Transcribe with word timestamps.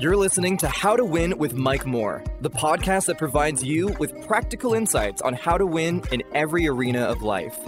You're 0.00 0.16
listening 0.16 0.56
to 0.56 0.68
How 0.70 0.96
to 0.96 1.04
Win 1.04 1.36
with 1.36 1.52
Mike 1.52 1.84
Moore, 1.84 2.24
the 2.40 2.48
podcast 2.48 3.04
that 3.04 3.18
provides 3.18 3.62
you 3.62 3.88
with 3.98 4.26
practical 4.26 4.72
insights 4.72 5.20
on 5.20 5.34
how 5.34 5.58
to 5.58 5.66
win 5.66 6.02
in 6.10 6.22
every 6.34 6.66
arena 6.66 7.02
of 7.02 7.20
life. 7.20 7.58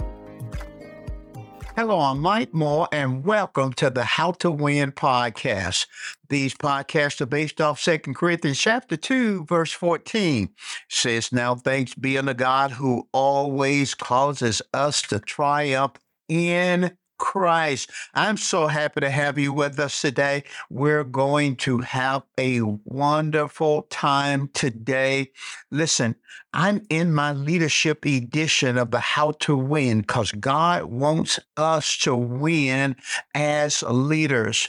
Hello, 1.75 1.99
I'm 1.99 2.19
Mike 2.19 2.51
Moore, 2.51 2.87
and 2.91 3.23
welcome 3.23 3.71
to 3.73 3.91
the 3.91 4.03
How 4.03 4.31
to 4.31 4.49
Win 4.49 4.93
podcast. 4.93 5.85
These 6.29 6.55
podcasts 6.55 7.21
are 7.21 7.27
based 7.27 7.61
off 7.61 7.83
2 7.83 7.99
Corinthians 8.15 8.57
chapter 8.57 8.97
2, 8.97 9.45
verse 9.45 9.71
14. 9.71 10.45
It 10.45 10.49
says, 10.89 11.31
Now 11.31 11.53
thanks 11.53 11.93
be 11.93 12.17
unto 12.17 12.33
God 12.33 12.71
who 12.71 13.07
always 13.11 13.93
causes 13.93 14.59
us 14.73 15.03
to 15.03 15.19
triumph 15.19 15.99
in 16.27 16.97
Christ. 17.23 17.89
I'm 18.13 18.35
so 18.35 18.67
happy 18.67 18.99
to 18.99 19.09
have 19.09 19.37
you 19.37 19.53
with 19.53 19.79
us 19.79 20.01
today. 20.01 20.43
We're 20.69 21.05
going 21.05 21.55
to 21.57 21.77
have 21.77 22.23
a 22.37 22.59
wonderful 22.83 23.83
time 23.83 24.49
today. 24.53 25.31
Listen, 25.71 26.17
I'm 26.53 26.81
in 26.89 27.13
my 27.13 27.31
leadership 27.31 28.05
edition 28.05 28.77
of 28.77 28.91
the 28.91 28.99
How 28.99 29.31
to 29.39 29.55
Win 29.55 30.01
because 30.01 30.33
God 30.33 30.83
wants 30.83 31.39
us 31.55 31.97
to 31.99 32.13
win 32.13 32.97
as 33.33 33.83
leaders. 33.83 34.67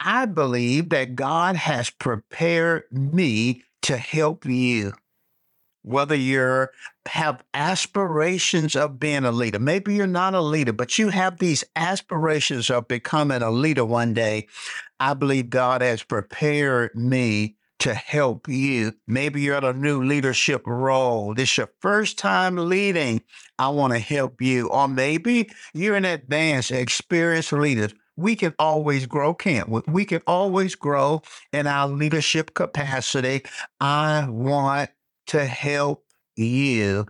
I 0.00 0.26
believe 0.26 0.88
that 0.88 1.14
God 1.14 1.54
has 1.54 1.90
prepared 1.90 2.84
me 2.90 3.62
to 3.82 3.96
help 3.96 4.44
you 4.44 4.94
whether 5.82 6.14
you're 6.14 6.70
have 7.06 7.42
aspirations 7.54 8.76
of 8.76 9.00
being 9.00 9.24
a 9.24 9.32
leader. 9.32 9.58
Maybe 9.58 9.94
you're 9.94 10.06
not 10.06 10.34
a 10.34 10.40
leader, 10.40 10.72
but 10.72 10.98
you 10.98 11.08
have 11.08 11.38
these 11.38 11.64
aspirations 11.76 12.70
of 12.70 12.88
becoming 12.88 13.42
a 13.42 13.50
leader 13.50 13.84
one 13.84 14.14
day. 14.14 14.46
I 15.00 15.14
believe 15.14 15.50
God 15.50 15.80
has 15.80 16.02
prepared 16.02 16.94
me 16.94 17.56
to 17.78 17.94
help 17.94 18.48
you. 18.48 18.92
Maybe 19.06 19.40
you're 19.40 19.54
at 19.54 19.64
a 19.64 19.72
new 19.72 20.02
leadership 20.02 20.66
role. 20.66 21.34
This 21.34 21.50
is 21.50 21.58
your 21.58 21.70
first 21.80 22.18
time 22.18 22.56
leading. 22.56 23.22
I 23.58 23.68
want 23.68 23.92
to 23.92 23.98
help 23.98 24.42
you. 24.42 24.68
Or 24.68 24.88
maybe 24.88 25.50
you're 25.72 25.96
an 25.96 26.04
advanced, 26.04 26.72
experienced 26.72 27.52
leader. 27.52 27.88
We 28.16 28.34
can 28.34 28.52
always 28.58 29.06
grow, 29.06 29.32
can't 29.32 29.68
we? 29.68 29.80
We 29.86 30.04
can 30.04 30.22
always 30.26 30.74
grow 30.74 31.22
in 31.52 31.68
our 31.68 31.88
leadership 31.88 32.54
capacity. 32.54 33.44
I 33.80 34.26
want 34.28 34.90
to 35.28 35.46
help 35.46 36.04
you. 36.36 37.06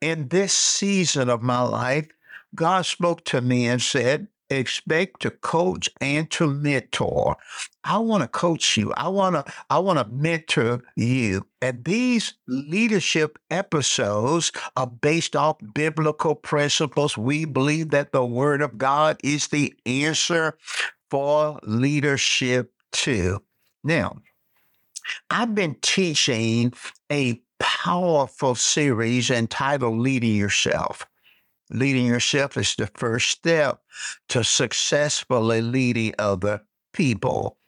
In 0.00 0.28
this 0.28 0.52
season 0.52 1.28
of 1.28 1.42
my 1.42 1.62
life, 1.62 2.08
God 2.54 2.86
spoke 2.86 3.24
to 3.26 3.40
me 3.40 3.66
and 3.66 3.82
said, 3.82 4.28
expect 4.50 5.20
to 5.20 5.30
coach 5.30 5.90
and 6.00 6.30
to 6.30 6.46
mentor. 6.46 7.36
I 7.84 7.98
want 7.98 8.22
to 8.22 8.28
coach 8.28 8.76
you. 8.76 8.92
I 8.96 9.08
want 9.08 9.34
to 9.34 9.52
I 9.70 9.78
want 9.78 9.98
to 9.98 10.14
mentor 10.14 10.82
you. 10.96 11.46
And 11.60 11.84
these 11.84 12.34
leadership 12.46 13.38
episodes 13.50 14.52
are 14.76 14.86
based 14.86 15.36
off 15.36 15.56
biblical 15.74 16.34
principles. 16.34 17.18
We 17.18 17.44
believe 17.44 17.90
that 17.90 18.12
the 18.12 18.24
word 18.24 18.62
of 18.62 18.78
God 18.78 19.18
is 19.22 19.48
the 19.48 19.74
answer 19.86 20.56
for 21.10 21.58
leadership 21.62 22.72
too. 22.92 23.42
Now, 23.84 24.18
I've 25.30 25.54
been 25.54 25.76
teaching 25.80 26.72
a 27.10 27.40
powerful 27.58 28.54
series 28.54 29.30
entitled 29.30 29.98
Leading 29.98 30.34
Yourself. 30.34 31.06
Leading 31.70 32.06
yourself 32.06 32.56
is 32.56 32.74
the 32.76 32.86
first 32.94 33.30
step 33.30 33.82
to 34.28 34.42
successfully 34.42 35.60
leading 35.60 36.14
other 36.18 36.62
people. 36.92 37.58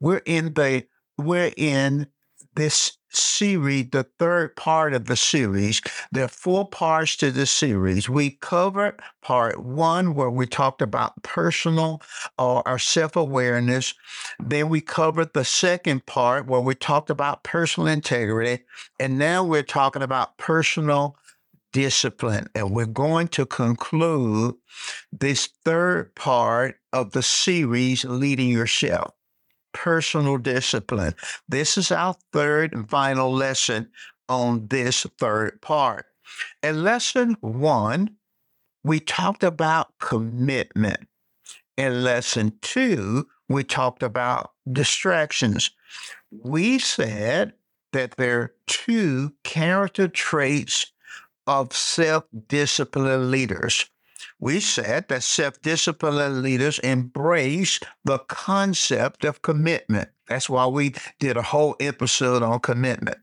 We're 0.00 0.22
in 0.26 0.54
the 0.54 0.86
we're 1.16 1.52
in 1.56 2.08
this 2.54 2.97
series, 3.10 3.90
the 3.90 4.04
third 4.18 4.56
part 4.56 4.94
of 4.94 5.06
the 5.06 5.16
series. 5.16 5.80
There 6.12 6.24
are 6.24 6.28
four 6.28 6.68
parts 6.68 7.16
to 7.16 7.30
the 7.30 7.46
series. 7.46 8.08
We 8.08 8.30
covered 8.30 9.00
part 9.22 9.62
one, 9.62 10.14
where 10.14 10.30
we 10.30 10.46
talked 10.46 10.82
about 10.82 11.22
personal 11.22 12.02
or 12.38 12.66
our 12.66 12.78
self 12.78 13.16
awareness. 13.16 13.94
Then 14.38 14.68
we 14.68 14.80
covered 14.80 15.32
the 15.32 15.44
second 15.44 16.06
part, 16.06 16.46
where 16.46 16.60
we 16.60 16.74
talked 16.74 17.10
about 17.10 17.44
personal 17.44 17.88
integrity. 17.88 18.64
And 19.00 19.18
now 19.18 19.44
we're 19.44 19.62
talking 19.62 20.02
about 20.02 20.36
personal 20.38 21.16
discipline. 21.72 22.48
And 22.54 22.72
we're 22.72 22.86
going 22.86 23.28
to 23.28 23.46
conclude 23.46 24.54
this 25.12 25.48
third 25.64 26.14
part 26.14 26.80
of 26.92 27.12
the 27.12 27.22
series, 27.22 28.04
Leading 28.04 28.48
Yourself 28.48 29.12
personal 29.78 30.38
discipline. 30.38 31.14
This 31.48 31.78
is 31.78 31.92
our 31.92 32.16
third 32.32 32.74
and 32.74 32.90
final 32.90 33.32
lesson 33.32 33.88
on 34.28 34.66
this 34.66 35.06
third 35.18 35.62
part. 35.62 36.06
In 36.64 36.82
lesson 36.82 37.36
one, 37.40 38.16
we 38.82 38.98
talked 38.98 39.44
about 39.44 39.96
commitment. 40.00 41.06
In 41.76 42.02
lesson 42.02 42.58
two, 42.60 43.28
we 43.48 43.62
talked 43.62 44.02
about 44.02 44.50
distractions. 44.70 45.70
We 46.32 46.80
said 46.80 47.52
that 47.92 48.16
there 48.16 48.40
are 48.40 48.54
two 48.66 49.32
character 49.44 50.08
traits 50.08 50.92
of 51.46 51.72
self 51.72 52.24
disciplined 52.48 53.30
leaders 53.30 53.88
we 54.38 54.60
said 54.60 55.08
that 55.08 55.22
self 55.22 55.60
disciplined 55.62 56.42
leaders 56.42 56.78
embrace 56.80 57.80
the 58.04 58.18
concept 58.18 59.24
of 59.24 59.42
commitment. 59.42 60.10
That's 60.28 60.48
why 60.48 60.66
we 60.66 60.94
did 61.18 61.36
a 61.36 61.42
whole 61.42 61.76
episode 61.80 62.42
on 62.42 62.60
commitment. 62.60 63.18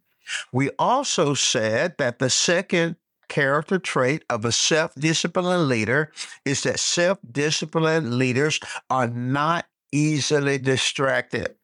We 0.52 0.72
also 0.80 1.34
said 1.34 1.96
that 1.98 2.20
the 2.20 2.30
second 2.30 2.96
character 3.28 3.80
trait 3.80 4.24
of 4.30 4.46
a 4.46 4.52
self 4.52 4.94
disciplined 4.96 5.68
leader 5.68 6.12
is 6.46 6.64
that 6.64 6.80
self 6.80 7.20
disciplined 7.32 8.18
leaders 8.18 8.60
are 8.90 9.08
not 9.08 9.66
easily 9.92 10.58
distracted. 10.58 11.56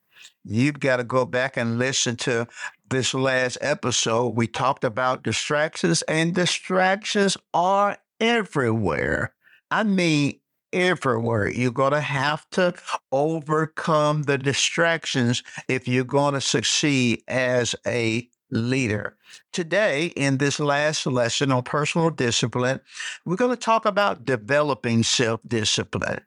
You've 0.43 0.79
got 0.79 0.97
to 0.97 1.03
go 1.03 1.25
back 1.25 1.57
and 1.57 1.77
listen 1.77 2.15
to 2.17 2.47
this 2.89 3.13
last 3.13 3.57
episode. 3.61 4.35
We 4.35 4.47
talked 4.47 4.83
about 4.83 5.23
distractions, 5.23 6.01
and 6.03 6.33
distractions 6.33 7.37
are 7.53 7.97
everywhere. 8.21 9.33
I 9.69 9.83
mean, 9.83 10.39
everywhere. 10.71 11.49
You're 11.49 11.71
going 11.71 11.91
to 11.91 12.01
have 12.01 12.49
to 12.51 12.73
overcome 13.11 14.23
the 14.23 14.37
distractions 14.37 15.43
if 15.67 15.87
you're 15.87 16.03
going 16.03 16.33
to 16.35 16.41
succeed 16.41 17.23
as 17.27 17.75
a 17.85 18.29
leader. 18.51 19.17
Today, 19.53 20.07
in 20.15 20.37
this 20.37 20.59
last 20.59 21.05
lesson 21.05 21.51
on 21.51 21.63
personal 21.63 22.09
discipline, 22.09 22.79
we're 23.25 23.35
going 23.37 23.55
to 23.55 23.61
talk 23.61 23.85
about 23.85 24.25
developing 24.25 25.03
self 25.03 25.39
discipline. 25.47 26.21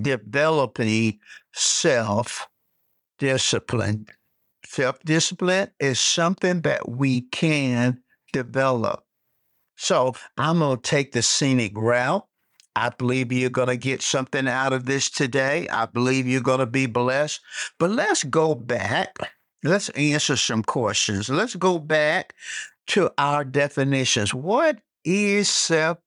Developing 0.00 1.18
self 1.52 2.48
discipline. 3.18 4.06
Self 4.64 5.00
discipline 5.04 5.70
is 5.80 5.98
something 5.98 6.60
that 6.62 6.88
we 6.88 7.22
can 7.22 8.00
develop. 8.32 9.07
So 9.78 10.14
I'm 10.36 10.58
going 10.58 10.76
to 10.76 10.82
take 10.82 11.12
the 11.12 11.22
scenic 11.22 11.72
route. 11.76 12.26
I 12.74 12.90
believe 12.90 13.32
you're 13.32 13.48
going 13.48 13.68
to 13.68 13.76
get 13.76 14.02
something 14.02 14.46
out 14.46 14.72
of 14.72 14.86
this 14.86 15.08
today. 15.08 15.68
I 15.68 15.86
believe 15.86 16.26
you're 16.26 16.40
going 16.40 16.58
to 16.58 16.66
be 16.66 16.86
blessed. 16.86 17.40
But 17.78 17.90
let's 17.90 18.24
go 18.24 18.54
back. 18.54 19.16
Let's 19.62 19.88
answer 19.90 20.36
some 20.36 20.62
questions. 20.62 21.28
Let's 21.28 21.54
go 21.54 21.78
back 21.78 22.34
to 22.88 23.12
our 23.18 23.44
definitions. 23.44 24.34
What 24.34 24.80
is 25.04 25.48
self 25.48 25.98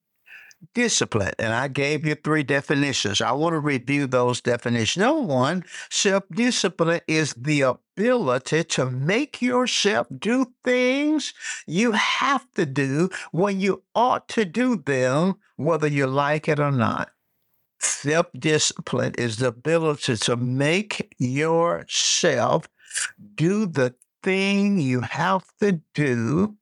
discipline. 0.73 1.33
And 1.39 1.53
I 1.53 1.67
gave 1.67 2.05
you 2.05 2.15
three 2.15 2.43
definitions. 2.43 3.21
I 3.21 3.31
want 3.31 3.53
to 3.53 3.59
review 3.59 4.07
those 4.07 4.41
definitions. 4.41 5.03
Number 5.03 5.21
one, 5.21 5.63
self 5.89 6.23
discipline 6.31 7.01
is 7.07 7.33
the 7.33 7.61
ability 7.61 8.63
to 8.63 8.89
make 8.89 9.41
yourself 9.41 10.07
do 10.17 10.53
things 10.63 11.33
you 11.67 11.91
have 11.91 12.49
to 12.53 12.65
do 12.65 13.09
when 13.31 13.59
you 13.59 13.83
ought 13.95 14.27
to 14.29 14.45
do 14.45 14.75
them, 14.75 15.35
whether 15.55 15.87
you 15.87 16.07
like 16.07 16.47
it 16.47 16.59
or 16.59 16.71
not. 16.71 17.11
Self 17.79 18.27
discipline 18.37 19.13
is 19.17 19.37
the 19.37 19.47
ability 19.47 20.15
to 20.15 20.35
make 20.35 21.15
yourself 21.17 22.67
do 23.35 23.65
the 23.65 23.95
thing 24.23 24.79
you 24.79 25.01
have 25.01 25.45
to 25.59 25.81
do 25.93 26.55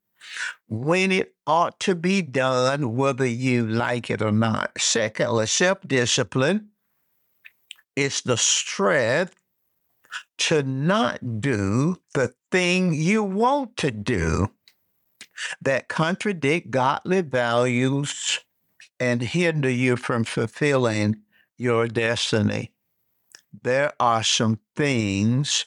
when 0.68 1.12
it 1.12 1.34
ought 1.48 1.80
to 1.82 1.96
be 1.96 2.22
done, 2.22 2.96
whether 2.96 3.26
you 3.26 3.66
like 3.66 4.10
it 4.10 4.22
or 4.22 4.32
not. 4.32 4.72
Secondly, 4.78 5.48
self 5.48 5.80
discipline 5.88 6.70
is 7.96 8.22
the 8.22 8.38
strength 8.38 9.36
to 10.38 10.64
not 10.64 11.42
do 11.42 11.98
the 12.14 12.34
thing 12.52 12.94
you 12.94 13.24
want 13.24 13.76
to 13.78 13.92
do 13.92 14.52
that 15.62 15.88
contradict 15.88 16.72
godly 16.72 17.22
values 17.22 18.40
and 19.00 19.22
hinder 19.22 19.70
you 19.70 19.96
from 19.96 20.24
fulfilling 20.24 21.22
your 21.58 21.88
destiny. 21.88 22.72
There 23.64 23.94
are 24.00 24.24
some 24.24 24.60
things 24.76 25.66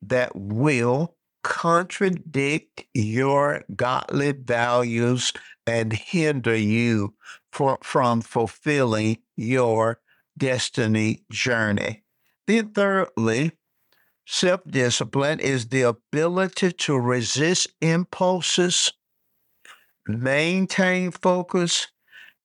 that 0.00 0.34
will 0.34 1.14
contradict 1.42 2.84
your 2.94 3.64
godly 3.74 4.32
values 4.32 5.32
and 5.66 5.92
hinder 5.92 6.56
you 6.56 7.14
for, 7.52 7.78
from 7.82 8.20
fulfilling 8.20 9.18
your 9.36 10.00
destiny 10.36 11.24
journey. 11.30 12.02
Then, 12.46 12.70
thirdly, 12.70 13.52
self 14.26 14.60
discipline 14.66 15.40
is 15.40 15.68
the 15.68 15.82
ability 15.82 16.72
to 16.72 16.98
resist 16.98 17.68
impulses, 17.80 18.92
maintain 20.06 21.10
focus, 21.10 21.88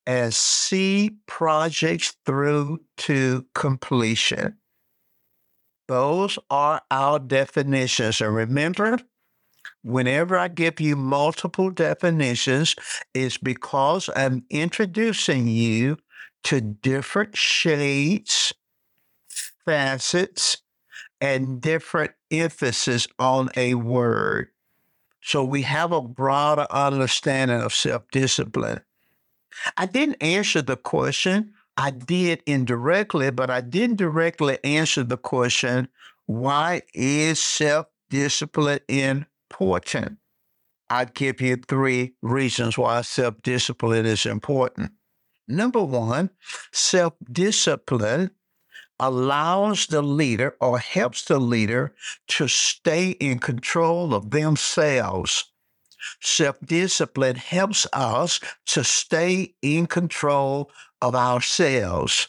and 0.06 0.32
see 0.32 1.10
projects 1.26 2.16
through 2.24 2.80
to 2.96 3.44
completion. 3.54 4.56
Those 5.88 6.38
are 6.50 6.82
our 6.90 7.18
definitions. 7.18 8.20
And 8.20 8.34
remember, 8.34 8.98
whenever 9.82 10.36
I 10.36 10.48
give 10.48 10.80
you 10.80 10.96
multiple 10.96 11.70
definitions, 11.70 12.76
it's 13.14 13.38
because 13.38 14.10
I'm 14.14 14.44
introducing 14.50 15.48
you 15.48 15.96
to 16.44 16.60
different 16.60 17.36
shades, 17.36 18.52
facets, 19.64 20.58
and 21.20 21.60
different 21.60 22.12
emphasis 22.30 23.08
on 23.18 23.48
a 23.56 23.74
word. 23.74 24.48
So 25.22 25.42
we 25.42 25.62
have 25.62 25.90
a 25.92 26.00
broader 26.02 26.66
understanding 26.70 27.60
of 27.60 27.74
self 27.74 28.04
discipline. 28.12 28.82
I 29.76 29.86
didn't 29.86 30.22
answer 30.22 30.62
the 30.62 30.76
question 30.76 31.54
I 31.78 31.90
did 31.90 32.42
indirectly, 32.44 33.30
but 33.30 33.50
I 33.50 33.60
didn't 33.60 33.98
directly 33.98 34.58
answer 34.64 35.04
the 35.04 35.16
question 35.16 35.88
why 36.26 36.82
is 36.92 37.40
self 37.40 37.86
discipline 38.10 38.80
important? 38.88 40.18
I'd 40.90 41.14
give 41.14 41.40
you 41.40 41.56
three 41.56 42.14
reasons 42.20 42.76
why 42.76 43.02
self 43.02 43.40
discipline 43.42 44.06
is 44.06 44.26
important. 44.26 44.90
Number 45.46 45.82
one, 45.82 46.30
self 46.72 47.14
discipline 47.30 48.32
allows 48.98 49.86
the 49.86 50.02
leader 50.02 50.56
or 50.60 50.80
helps 50.80 51.26
the 51.26 51.38
leader 51.38 51.94
to 52.26 52.48
stay 52.48 53.10
in 53.12 53.38
control 53.38 54.14
of 54.14 54.32
themselves 54.32 55.44
Self 56.20 56.58
discipline 56.64 57.36
helps 57.36 57.86
us 57.92 58.40
to 58.66 58.84
stay 58.84 59.54
in 59.62 59.86
control 59.86 60.70
of 61.00 61.14
ourselves. 61.14 62.28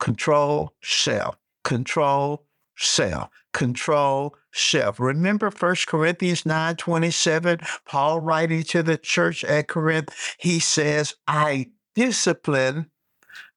Control 0.00 0.74
self, 0.82 1.36
control 1.62 2.44
self, 2.76 3.30
control 3.52 4.34
self. 4.52 5.00
Remember 5.00 5.50
1 5.50 5.76
Corinthians 5.86 6.44
9 6.44 6.76
27, 6.76 7.60
Paul 7.86 8.20
writing 8.20 8.64
to 8.64 8.82
the 8.82 8.98
church 8.98 9.44
at 9.44 9.68
Corinth, 9.68 10.14
he 10.38 10.58
says, 10.58 11.14
I 11.26 11.70
discipline 11.94 12.90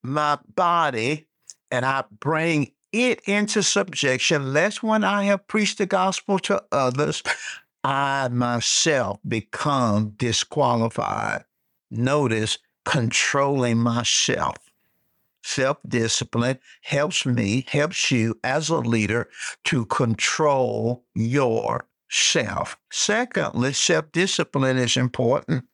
my 0.03 0.37
body 0.55 1.27
and 1.71 1.85
I 1.85 2.05
bring 2.19 2.71
it 2.93 3.21
into 3.25 3.61
subjection, 3.61 4.53
lest 4.53 4.81
when 4.81 5.03
I 5.03 5.23
have 5.25 5.47
preached 5.47 5.79
the 5.79 5.85
gospel 5.85 6.39
to 6.39 6.63
others, 6.71 7.21
I 7.83 8.27
myself 8.29 9.19
become 9.27 10.11
disqualified. 10.17 11.43
Notice 11.91 12.57
controlling 12.87 13.77
myself. 13.77 14.55
Self 15.43 15.77
discipline 15.87 16.59
helps 16.81 17.25
me, 17.25 17.65
helps 17.69 18.11
you 18.11 18.39
as 18.43 18.69
a 18.69 18.77
leader 18.77 19.29
to 19.65 19.85
control 19.85 21.03
yourself. 21.13 22.77
Secondly, 22.89 23.73
self 23.73 24.11
discipline 24.13 24.77
is 24.77 24.95
important 24.95 25.65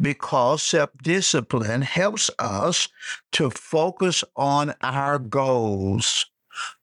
because 0.00 0.62
self 0.62 0.90
discipline 1.02 1.82
helps 1.82 2.30
us 2.38 2.88
to 3.32 3.48
focus 3.48 4.22
on 4.36 4.74
our 4.82 5.18
goals, 5.18 6.26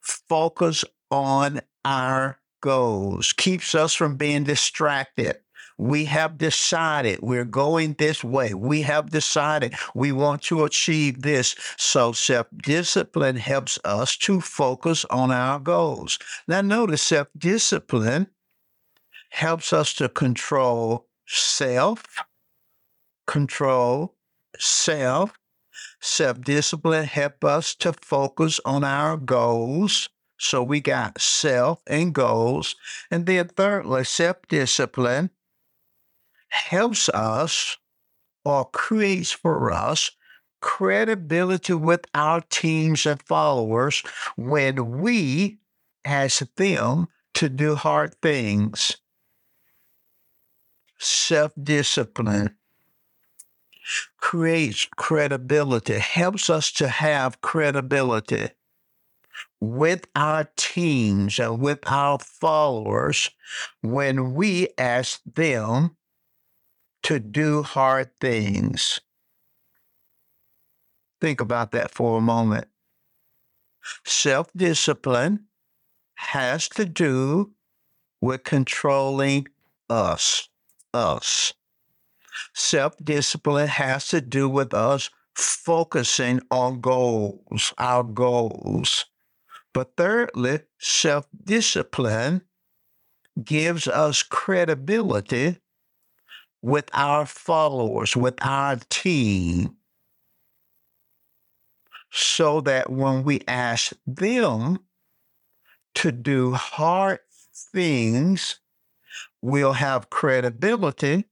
focus 0.01 0.83
on 1.11 1.61
our 1.85 2.39
goals, 2.61 3.31
keeps 3.33 3.75
us 3.75 3.93
from 3.93 4.15
being 4.15 4.43
distracted. 4.43 5.37
We 5.77 6.05
have 6.05 6.37
decided 6.37 7.19
we're 7.21 7.45
going 7.45 7.93
this 7.93 8.23
way. 8.23 8.53
We 8.53 8.81
have 8.81 9.11
decided 9.11 9.75
we 9.93 10.11
want 10.11 10.41
to 10.43 10.63
achieve 10.63 11.21
this. 11.21 11.55
So 11.77 12.11
self 12.13 12.47
discipline 12.63 13.37
helps 13.37 13.77
us 13.85 14.17
to 14.17 14.41
focus 14.41 15.05
on 15.05 15.31
our 15.31 15.59
goals. 15.59 16.17
Now, 16.47 16.61
notice 16.61 17.03
self 17.03 17.27
discipline 17.37 18.27
helps 19.29 19.71
us 19.71 19.93
to 19.95 20.09
control 20.09 21.07
self, 21.27 22.23
control 23.27 24.15
self. 24.57 25.37
Self 25.99 26.41
discipline 26.41 27.05
help 27.05 27.43
us 27.43 27.75
to 27.75 27.93
focus 27.93 28.59
on 28.65 28.83
our 28.83 29.17
goals. 29.17 30.09
So 30.39 30.61
we 30.61 30.81
got 30.81 31.19
self 31.19 31.81
and 31.87 32.13
goals. 32.13 32.75
And 33.09 33.25
then 33.25 33.47
thirdly, 33.47 34.03
self-discipline 34.03 35.31
helps 36.49 37.09
us 37.09 37.77
or 38.45 38.65
creates 38.65 39.31
for 39.31 39.71
us 39.71 40.11
credibility 40.61 41.73
with 41.73 42.05
our 42.13 42.41
teams 42.49 43.05
and 43.05 43.21
followers 43.23 44.03
when 44.35 44.99
we 44.99 45.59
ask 46.05 46.43
them 46.55 47.07
to 47.33 47.49
do 47.49 47.75
hard 47.75 48.15
things. 48.21 48.97
Self 50.99 51.51
discipline 51.61 52.57
creates 54.17 54.87
credibility, 54.97 55.99
helps 55.99 56.49
us 56.49 56.71
to 56.73 56.87
have 56.87 57.41
credibility 57.41 58.49
with 59.59 60.05
our 60.15 60.49
teams 60.55 61.39
and 61.39 61.59
with 61.59 61.79
our 61.87 62.19
followers 62.19 63.29
when 63.81 64.33
we 64.33 64.67
ask 64.77 65.21
them 65.25 65.95
to 67.07 67.21
do 67.21 67.63
hard 67.63 68.09
things. 68.19 68.99
Think 71.21 71.39
about 71.39 71.71
that 71.71 71.89
for 71.89 72.17
a 72.17 72.21
moment. 72.21 72.67
Self 74.05 74.51
discipline 74.53 75.45
has 76.15 76.67
to 76.67 76.83
do 76.83 77.53
with 78.19 78.43
controlling 78.43 79.47
us. 79.89 80.49
Us. 80.93 81.53
Self 82.53 82.97
discipline 83.01 83.69
has 83.69 84.09
to 84.09 84.19
do 84.19 84.49
with 84.49 84.73
us 84.73 85.09
focusing 85.33 86.41
on 86.51 86.81
goals, 86.81 87.73
our 87.77 88.03
goals. 88.03 89.05
But 89.73 89.95
thirdly, 89.95 90.63
self 90.77 91.25
discipline 91.45 92.41
gives 93.41 93.87
us 93.87 94.23
credibility 94.23 95.61
with 96.67 96.89
our 96.91 97.25
followers, 97.25 98.13
with 98.17 98.35
our 98.41 98.75
team, 98.89 99.73
so 102.11 102.59
that 102.59 102.89
when 102.89 103.23
we 103.23 103.39
ask 103.47 103.93
them 104.05 104.77
to 105.95 106.11
do 106.11 106.51
hard 106.51 107.19
things, 107.73 108.59
we'll 109.41 109.71
have 109.71 110.09
credibility 110.09 111.23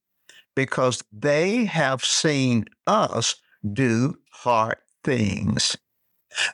because 0.56 1.04
they 1.12 1.66
have 1.66 2.02
seen 2.02 2.64
us 2.88 3.36
do 3.74 4.18
hard 4.32 4.78
things. 5.04 5.76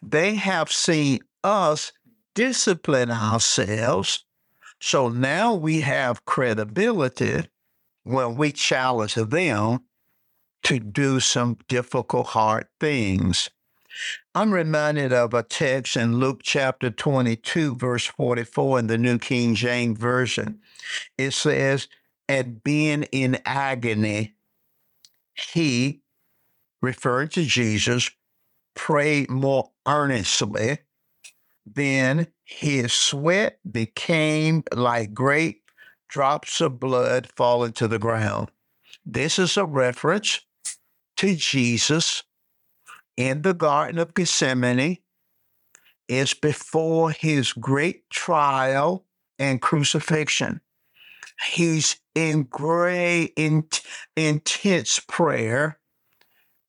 They 0.01 0.33
have 0.35 0.71
seen 0.71 1.19
us 1.43 1.91
discipline 2.33 3.11
ourselves. 3.11 4.25
So 4.79 5.07
now 5.07 5.53
we 5.53 5.81
have 5.81 6.25
credibility 6.25 7.43
when 8.03 8.35
we 8.35 8.51
challenge 8.51 9.15
them 9.15 9.81
to 10.63 10.79
do 10.79 11.19
some 11.19 11.57
difficult, 11.67 12.27
hard 12.27 12.67
things. 12.79 13.49
I'm 14.33 14.53
reminded 14.53 15.11
of 15.11 15.33
a 15.33 15.43
text 15.43 15.97
in 15.97 16.19
Luke 16.19 16.41
chapter 16.43 16.89
22, 16.89 17.75
verse 17.75 18.05
44 18.05 18.79
in 18.79 18.87
the 18.87 18.97
New 18.97 19.19
King 19.19 19.55
James 19.55 19.97
Version. 19.97 20.59
It 21.17 21.31
says, 21.31 21.87
At 22.29 22.63
being 22.63 23.03
in 23.11 23.39
agony, 23.45 24.35
he, 25.33 26.01
referring 26.81 27.29
to 27.29 27.43
Jesus, 27.43 28.09
prayed 28.75 29.29
more 29.29 29.71
earnestly 29.85 30.79
then 31.65 32.27
his 32.43 32.91
sweat 32.93 33.59
became 33.69 34.63
like 34.73 35.13
great 35.13 35.60
drops 36.11 36.59
of 36.59 36.79
blood 36.79 37.29
falling 37.35 37.71
to 37.71 37.87
the 37.87 37.97
ground. 37.97 38.51
This 39.05 39.39
is 39.39 39.55
a 39.57 39.65
reference 39.65 40.41
to 41.17 41.35
Jesus 41.35 42.23
in 43.15 43.41
the 43.41 43.53
Garden 43.53 43.97
of 43.97 44.13
Gethsemane 44.13 44.97
is 46.07 46.33
before 46.33 47.11
his 47.11 47.53
great 47.53 48.09
trial 48.09 49.05
and 49.39 49.61
crucifixion. 49.61 50.59
He's 51.53 51.95
in 52.13 52.43
great, 52.43 53.31
in, 53.37 53.67
intense 54.17 54.99
prayer. 54.99 55.79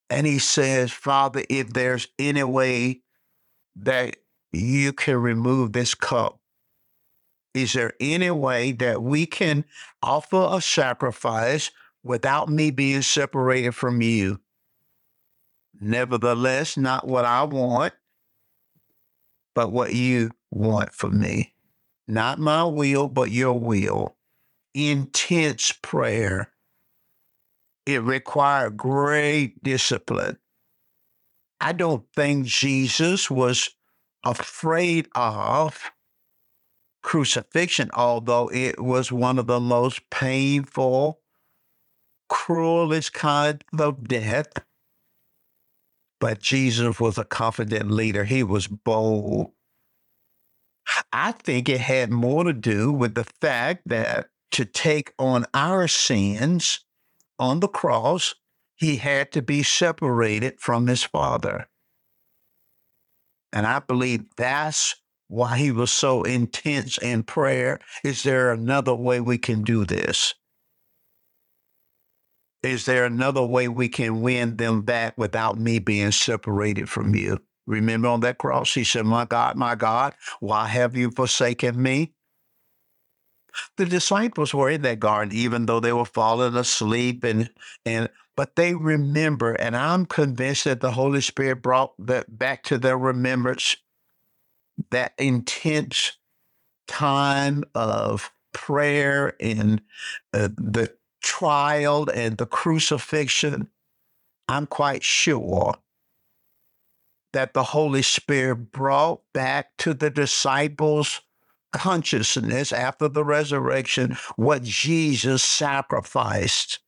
And 0.09 0.27
he 0.27 0.39
says, 0.39 0.93
Father, 0.93 1.43
if 1.51 1.73
there's 1.73 2.07
any 2.19 2.45
way 2.45 3.03
that 3.75 4.17
you 4.53 4.93
can 4.93 5.17
remove 5.17 5.73
this 5.73 5.95
cup, 5.95 6.42
is 7.55 7.75
there 7.75 7.93
any 8.01 8.31
way 8.31 8.73
that 8.73 9.03
we 9.03 9.27
can 9.27 9.65
offer 10.03 10.49
a 10.51 10.61
sacrifice 10.61 11.71
without 12.03 12.49
me 12.49 12.71
being 12.71 13.03
separated 13.03 13.75
from 13.75 14.01
you? 14.01 14.41
Nevertheless, 15.81 16.77
not 16.77 17.07
what 17.07 17.25
I 17.25 17.43
want, 17.45 17.93
but 19.55 19.71
what 19.71 19.93
you 19.93 20.31
want 20.51 20.95
for 20.95 21.11
me. 21.11 21.53
Not 22.09 22.39
my 22.39 22.65
will, 22.65 23.09
but 23.09 23.31
your 23.31 23.59
will. 23.59 24.17
Intense 24.75 25.73
prayer. 25.83 26.53
It 27.85 28.03
required 28.03 28.77
great 28.77 29.63
discipline. 29.63 30.39
I 31.61 31.73
don't 31.73 32.05
think 32.15 32.47
Jesus 32.47 33.31
was 33.31 33.71
afraid 34.25 35.09
of 35.15 35.92
crucifixion, 37.03 37.91
although 37.95 38.49
it 38.53 38.81
was 38.81 39.13
one 39.13 39.39
of 39.39 39.47
the 39.47 39.61
most 39.61 40.09
painful, 40.11 41.21
cruelest 42.29 43.13
kind 43.13 43.65
of 43.79 44.09
death. 44.09 44.53
But 46.21 46.41
Jesus 46.41 47.01
was 47.01 47.19
a 47.19 47.25
confident 47.25 47.91
leader. 47.91 48.25
He 48.25 48.43
was 48.43 48.69
bold. 48.69 49.51
I 51.13 51.33
think 51.33 51.69
it 51.69 51.81
had 51.81 52.11
more 52.11 52.45
to 52.45 52.53
do 52.53 52.93
with 52.93 53.15
the 53.15 53.25
fact 53.25 53.83
that 53.87 54.29
to 54.53 54.65
take 54.65 55.13
on 55.19 55.47
our 55.55 55.89
sins 55.89 56.85
on 57.39 57.61
the 57.61 57.69
cross, 57.69 58.35
he 58.77 58.97
had 58.97 59.33
to 59.33 59.43
be 59.43 59.63
separated 59.63 60.61
from 60.61 60.87
his 60.87 61.03
Father. 61.03 61.69
And 63.53 63.67
I 63.67 63.81
believe 63.81 64.25
that's 64.37 65.02
why 65.33 65.57
he 65.57 65.73
was 65.73 65.91
so 65.91 66.25
intense 66.25 66.99
in 66.99 67.23
prayer. 67.23 67.81
Is 68.05 68.23
there 68.23 68.53
another 68.53 68.95
way 68.95 69.19
we 69.19 69.39
can 69.39 69.63
do 69.63 69.87
this? 69.87 70.35
Is 72.63 72.85
there 72.85 73.07
another 73.07 73.43
way 73.43 73.67
we 73.67 73.89
can 73.89 74.21
win 74.21 74.59
them 74.59 74.83
back 74.83 75.17
without 75.17 75.59
me 75.59 75.79
being 75.79 76.13
separated 76.13 76.91
from 76.91 77.15
you? 77.15 77.39
Remember 77.67 78.09
on 78.09 78.21
that 78.21 78.37
cross, 78.37 78.75
he 78.75 78.85
said, 78.85 79.07
My 79.07 79.25
God, 79.25 79.57
my 79.57 79.75
God, 79.75 80.13
why 80.41 80.67
have 80.69 80.95
you 80.95 81.11
forsaken 81.11 81.83
me? 81.83 82.13
The 83.79 83.87
disciples 83.87 84.53
were 84.53 84.69
in 84.69 84.83
that 84.83 85.01
garden, 85.01 85.35
even 85.35 85.65
though 85.65 85.81
they 85.81 85.95
were 85.95 86.05
falling 86.05 86.57
asleep, 86.57 87.25
and 87.25 87.51
and 87.87 88.11
but 88.37 88.57
they 88.57 88.75
remember, 88.75 89.53
and 89.55 89.77
I'm 89.77 90.07
convinced 90.07 90.65
that 90.65 90.81
the 90.81 90.93
Holy 90.93 91.21
Spirit 91.21 91.63
brought 91.63 91.93
that 92.07 92.39
back 92.39 92.63
to 92.65 92.79
their 92.79 92.99
remembrance 92.99 93.77
that 94.91 95.13
intense 95.19 96.17
time 96.87 97.65
of 97.75 98.33
prayer 98.53 99.35
and 99.41 99.81
uh, 100.33 100.49
the 100.57 100.93
trial 101.23 102.09
and 102.15 102.37
the 102.37 102.47
crucifixion, 102.47 103.69
I'm 104.49 104.67
quite 104.67 105.03
sure 105.03 105.75
that 107.33 107.55
the 107.55 107.63
Holy 107.63 108.03
Spirit 108.03 108.73
brought 108.73 109.23
back 109.33 109.77
to 109.79 109.95
the 109.95 110.11
disciples 110.11 111.23
consciousness 111.73 112.73
after 112.73 113.09
the 113.09 113.25
resurrection 113.25 114.17
what 114.37 114.63
Jesus 114.63 115.43
sacrificed, 115.43 116.81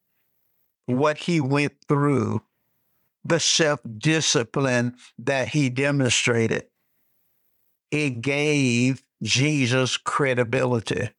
what 0.87 1.19
he 1.19 1.41
went 1.41 1.73
through, 1.89 2.43
the 3.25 3.41
self 3.41 3.81
discipline 3.99 4.97
that 5.19 5.49
he 5.49 5.71
demonstrated. 5.71 6.67
It 7.91 8.21
gave 8.21 9.05
Jesus 9.23 9.97
credibility. 9.97 11.11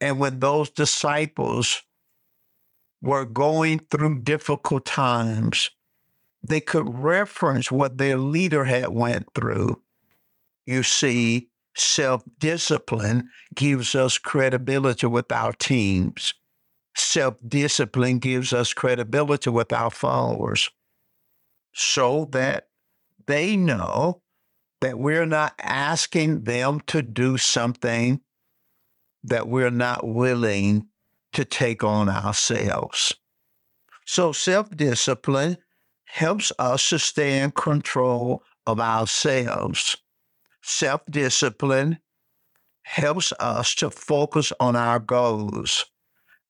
And 0.00 0.18
when 0.18 0.40
those 0.40 0.70
disciples 0.70 1.82
were 3.00 3.24
going 3.24 3.80
through 3.90 4.22
difficult 4.22 4.84
times, 4.84 5.70
they 6.42 6.60
could 6.60 6.98
reference 6.98 7.70
what 7.70 7.98
their 7.98 8.16
leader 8.18 8.64
had 8.64 8.88
went 8.88 9.26
through. 9.34 9.82
You 10.64 10.82
see, 10.82 11.48
self-discipline 11.76 13.28
gives 13.54 13.94
us 13.94 14.18
credibility 14.18 15.06
with 15.06 15.30
our 15.30 15.52
teams. 15.52 16.34
Self-discipline 16.96 18.18
gives 18.18 18.52
us 18.52 18.72
credibility 18.72 19.50
with 19.50 19.72
our 19.72 19.90
followers 19.90 20.70
so 21.74 22.26
that 22.32 22.68
they 23.26 23.56
know 23.56 24.22
that 24.86 25.00
we're 25.00 25.26
not 25.26 25.52
asking 25.60 26.44
them 26.44 26.78
to 26.86 27.02
do 27.02 27.36
something 27.36 28.20
that 29.24 29.48
we're 29.48 29.68
not 29.68 30.06
willing 30.06 30.86
to 31.32 31.44
take 31.44 31.82
on 31.82 32.08
ourselves. 32.08 33.12
So 34.04 34.30
self 34.30 34.70
discipline 34.70 35.56
helps 36.04 36.52
us 36.60 36.88
to 36.90 37.00
stay 37.00 37.40
in 37.40 37.50
control 37.50 38.44
of 38.64 38.78
ourselves. 38.78 39.96
Self 40.62 41.00
discipline 41.10 41.98
helps 42.82 43.32
us 43.40 43.74
to 43.74 43.90
focus 43.90 44.52
on 44.60 44.76
our 44.76 45.00
goals. 45.00 45.84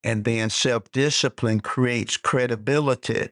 And 0.05 0.27
then 0.27 0.51
self 0.51 0.93
discipline 0.93 1.61
creates 1.61 2.19
credibility 2.19 3.31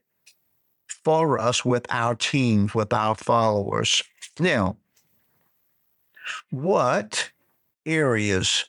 for 1.04 1.38
us 1.38 1.62
with 1.62 1.84
our 1.90 2.14
teams, 2.14 2.74
with 2.74 2.94
our 2.94 3.14
followers. 3.14 4.02
Now, 4.40 4.78
what 6.50 7.32
areas 7.86 8.68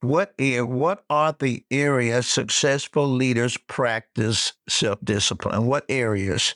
what 0.00 0.32
what 0.38 1.04
are 1.10 1.34
the 1.38 1.64
areas 1.70 2.26
successful 2.26 3.08
leaders 3.08 3.56
practice 3.66 4.52
self-discipline? 4.68 5.66
What 5.66 5.84
areas? 5.88 6.54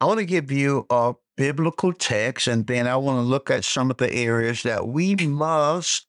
I 0.00 0.04
want 0.04 0.20
to 0.20 0.26
give 0.26 0.50
you 0.50 0.86
a 0.90 1.14
biblical 1.36 1.92
text, 1.92 2.46
and 2.46 2.66
then 2.66 2.86
I 2.86 2.96
want 2.96 3.18
to 3.18 3.22
look 3.22 3.50
at 3.50 3.64
some 3.64 3.90
of 3.90 3.96
the 3.96 4.12
areas 4.12 4.62
that 4.64 4.88
we 4.88 5.14
must 5.14 6.06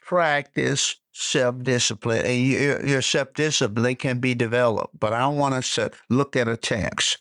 practice 0.00 0.96
self-discipline. 1.12 2.24
And 2.24 2.46
your, 2.46 2.86
your 2.86 3.02
self-discipline 3.02 3.96
can 3.96 4.20
be 4.20 4.34
developed, 4.34 4.98
but 4.98 5.12
I 5.12 5.26
want 5.28 5.54
us 5.54 5.74
to 5.74 5.90
look 6.08 6.36
at 6.36 6.48
a 6.48 6.56
text. 6.56 7.18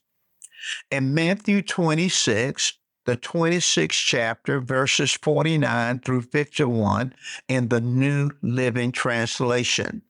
In 0.91 1.13
Matthew 1.13 1.61
26, 1.61 2.77
the 3.05 3.17
26th 3.17 3.91
chapter, 3.91 4.59
verses 4.61 5.11
49 5.11 5.99
through 5.99 6.21
51 6.21 7.13
in 7.47 7.67
the 7.67 7.81
New 7.81 8.31
Living 8.41 8.91
Translation. 8.91 10.01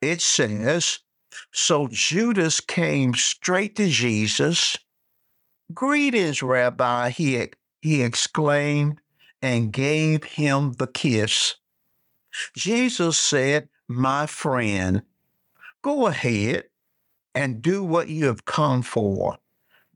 It 0.00 0.20
says, 0.20 1.00
So 1.52 1.88
Judas 1.90 2.60
came 2.60 3.14
straight 3.14 3.76
to 3.76 3.88
Jesus. 3.88 4.76
Greetings, 5.72 6.42
Rabbi, 6.42 7.10
he, 7.10 7.48
he 7.80 8.02
exclaimed, 8.02 9.00
and 9.40 9.72
gave 9.72 10.24
him 10.24 10.72
the 10.74 10.86
kiss. 10.86 11.56
Jesus 12.56 13.16
said, 13.16 13.68
My 13.88 14.26
friend, 14.26 15.02
go 15.82 16.06
ahead 16.06 16.64
and 17.34 17.62
do 17.62 17.82
what 17.82 18.08
you 18.08 18.26
have 18.26 18.44
come 18.44 18.82
for. 18.82 19.38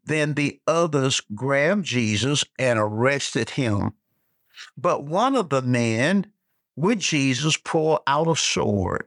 Then 0.09 0.33
the 0.33 0.59
others 0.67 1.21
grabbed 1.35 1.85
Jesus 1.85 2.43
and 2.59 2.79
arrested 2.79 3.51
him. 3.51 3.93
But 4.75 5.05
one 5.05 5.37
of 5.37 5.51
the 5.51 5.61
men 5.61 6.33
with 6.77 7.01
Jesus 7.01 7.59
pulled 7.59 8.01
out 8.07 8.27
a 8.27 8.35
sword 8.35 9.05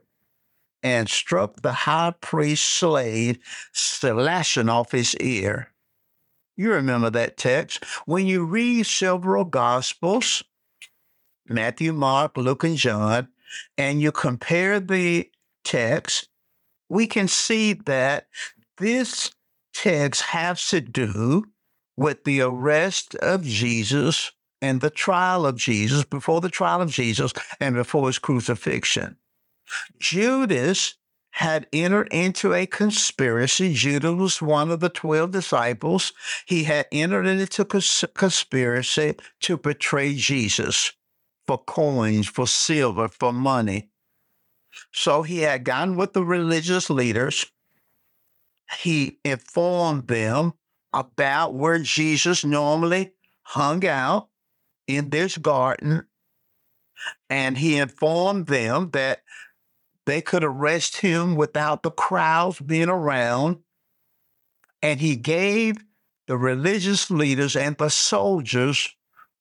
and 0.80 1.08
struck 1.08 1.60
the 1.60 1.72
high 1.72 2.14
priest's 2.20 2.68
slave, 2.68 3.38
slashing 3.72 4.68
off 4.68 4.92
his 4.92 5.16
ear. 5.16 5.72
You 6.56 6.72
remember 6.72 7.10
that 7.10 7.36
text. 7.36 7.84
When 8.06 8.28
you 8.28 8.44
read 8.44 8.86
several 8.86 9.44
Gospels, 9.44 10.44
Matthew, 11.48 11.92
Mark, 11.92 12.36
Luke, 12.36 12.62
and 12.62 12.76
John, 12.76 13.26
and 13.76 14.00
you 14.00 14.12
compare 14.12 14.78
the 14.78 15.28
text, 15.64 16.28
we 16.88 17.08
can 17.08 17.26
see 17.26 17.72
that 17.72 18.28
this 18.76 19.32
text 19.72 20.22
has 20.22 20.68
to 20.68 20.80
do 20.80 21.44
with 21.96 22.24
the 22.24 22.40
arrest 22.40 23.14
of 23.16 23.42
Jesus 23.42 24.32
and 24.60 24.80
the 24.80 24.90
trial 24.90 25.44
of 25.44 25.56
Jesus, 25.56 26.04
before 26.04 26.40
the 26.40 26.48
trial 26.48 26.80
of 26.80 26.90
Jesus 26.90 27.32
and 27.60 27.74
before 27.74 28.06
his 28.06 28.18
crucifixion. 28.18 29.16
Judas 29.98 30.94
had 31.32 31.66
entered 31.72 32.08
into 32.12 32.52
a 32.52 32.66
conspiracy. 32.66 33.72
Judas 33.72 34.14
was 34.14 34.42
one 34.42 34.70
of 34.70 34.80
the 34.80 34.90
12 34.90 35.30
disciples. 35.30 36.12
He 36.46 36.64
had 36.64 36.86
entered 36.92 37.26
into 37.26 37.62
a 37.62 38.08
conspiracy 38.14 39.16
to 39.40 39.56
betray 39.56 40.14
Jesus 40.14 40.92
for 41.46 41.58
coins, 41.58 42.28
for 42.28 42.46
silver, 42.46 43.08
for 43.08 43.32
money. 43.32 43.90
So 44.92 45.22
he 45.22 45.40
had 45.40 45.64
gone 45.64 45.96
with 45.96 46.12
the 46.12 46.24
religious 46.24 46.88
leaders. 46.90 47.46
He 48.78 49.18
informed 49.24 50.08
them 50.08 50.54
about 50.92 51.54
where 51.54 51.78
Jesus 51.78 52.44
normally 52.44 53.12
hung 53.42 53.86
out 53.86 54.28
in 54.86 55.10
this 55.10 55.38
garden. 55.38 56.06
And 57.28 57.58
he 57.58 57.78
informed 57.78 58.46
them 58.46 58.90
that 58.92 59.22
they 60.06 60.20
could 60.20 60.44
arrest 60.44 60.96
him 60.96 61.36
without 61.36 61.82
the 61.82 61.90
crowds 61.90 62.60
being 62.60 62.88
around. 62.88 63.58
And 64.82 65.00
he 65.00 65.16
gave 65.16 65.76
the 66.26 66.36
religious 66.36 67.10
leaders 67.10 67.56
and 67.56 67.76
the 67.76 67.90
soldiers 67.90 68.94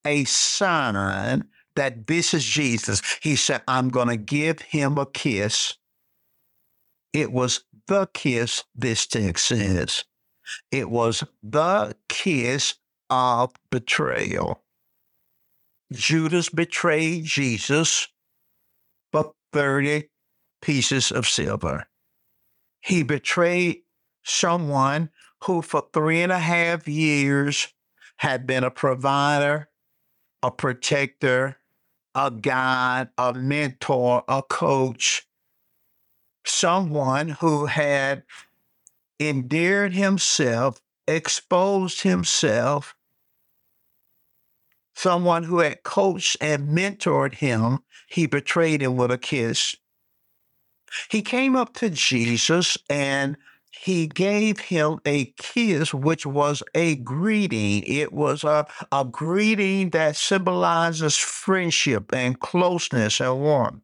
a 0.06 0.24
sign 0.26 1.46
that 1.76 2.08
this 2.08 2.34
is 2.34 2.44
Jesus. 2.44 3.02
He 3.22 3.36
said, 3.36 3.62
I'm 3.68 3.90
going 3.90 4.10
to 4.10 4.18
give 4.18 4.62
him 4.62 4.98
a 4.98 5.06
kiss. 5.06 5.76
It 7.14 7.32
was 7.32 7.64
the 7.88 8.08
kiss, 8.14 8.64
this 8.76 9.06
text 9.06 9.48
says. 9.48 10.06
It 10.72 10.90
was 10.90 11.24
the 11.44 11.96
kiss 12.08 12.76
of 13.10 13.54
betrayal. 13.70 14.64
Judas 15.92 16.50
betrayed 16.50 17.26
Jesus 17.26 18.08
for 19.12 19.34
30 19.52 20.10
pieces 20.62 21.12
of 21.12 21.28
silver. 21.28 21.88
He 22.80 23.04
betrayed 23.04 23.82
someone 24.24 25.10
who, 25.44 25.62
for 25.62 25.84
three 25.94 26.22
and 26.22 26.32
a 26.32 26.40
half 26.40 26.88
years, 26.88 27.68
had 28.18 28.48
been 28.48 28.64
a 28.64 28.72
provider, 28.72 29.68
a 30.42 30.52
protector, 30.52 31.58
a 32.16 32.32
guide, 32.32 33.10
a 33.18 33.34
mentor, 33.34 34.24
a 34.28 34.42
coach, 34.44 35.28
someone 36.46 37.30
who 37.30 37.66
had 37.66 38.24
endeared 39.20 39.94
himself, 39.94 40.82
exposed 41.08 42.02
himself, 42.02 42.96
someone 44.94 45.44
who 45.44 45.60
had 45.60 45.84
coached 45.84 46.38
and 46.42 46.70
mentored 46.70 47.36
him, 47.36 47.80
he 48.08 48.26
betrayed 48.26 48.82
him 48.82 48.98
with 48.98 49.12
a 49.12 49.18
kiss. 49.18 49.76
He 51.10 51.22
came 51.22 51.56
up 51.56 51.74
to 51.76 51.90
Jesus 51.90 52.78
and 52.90 53.38
he 53.72 54.08
gave 54.08 54.60
him 54.60 55.00
a 55.06 55.26
kiss, 55.38 55.94
which 55.94 56.26
was 56.26 56.62
a 56.76 56.98
greeting. 56.98 57.84
It 57.84 58.12
was 58.12 58.44
a, 58.44 58.68
a 58.92 59.06
greeting 59.06 59.92
that 59.92 60.18
symbolizes 60.18 61.18
friendship 61.18 62.14
and 62.14 62.40
closeness 62.40 63.20
and 63.22 63.40
warmth. 63.40 63.82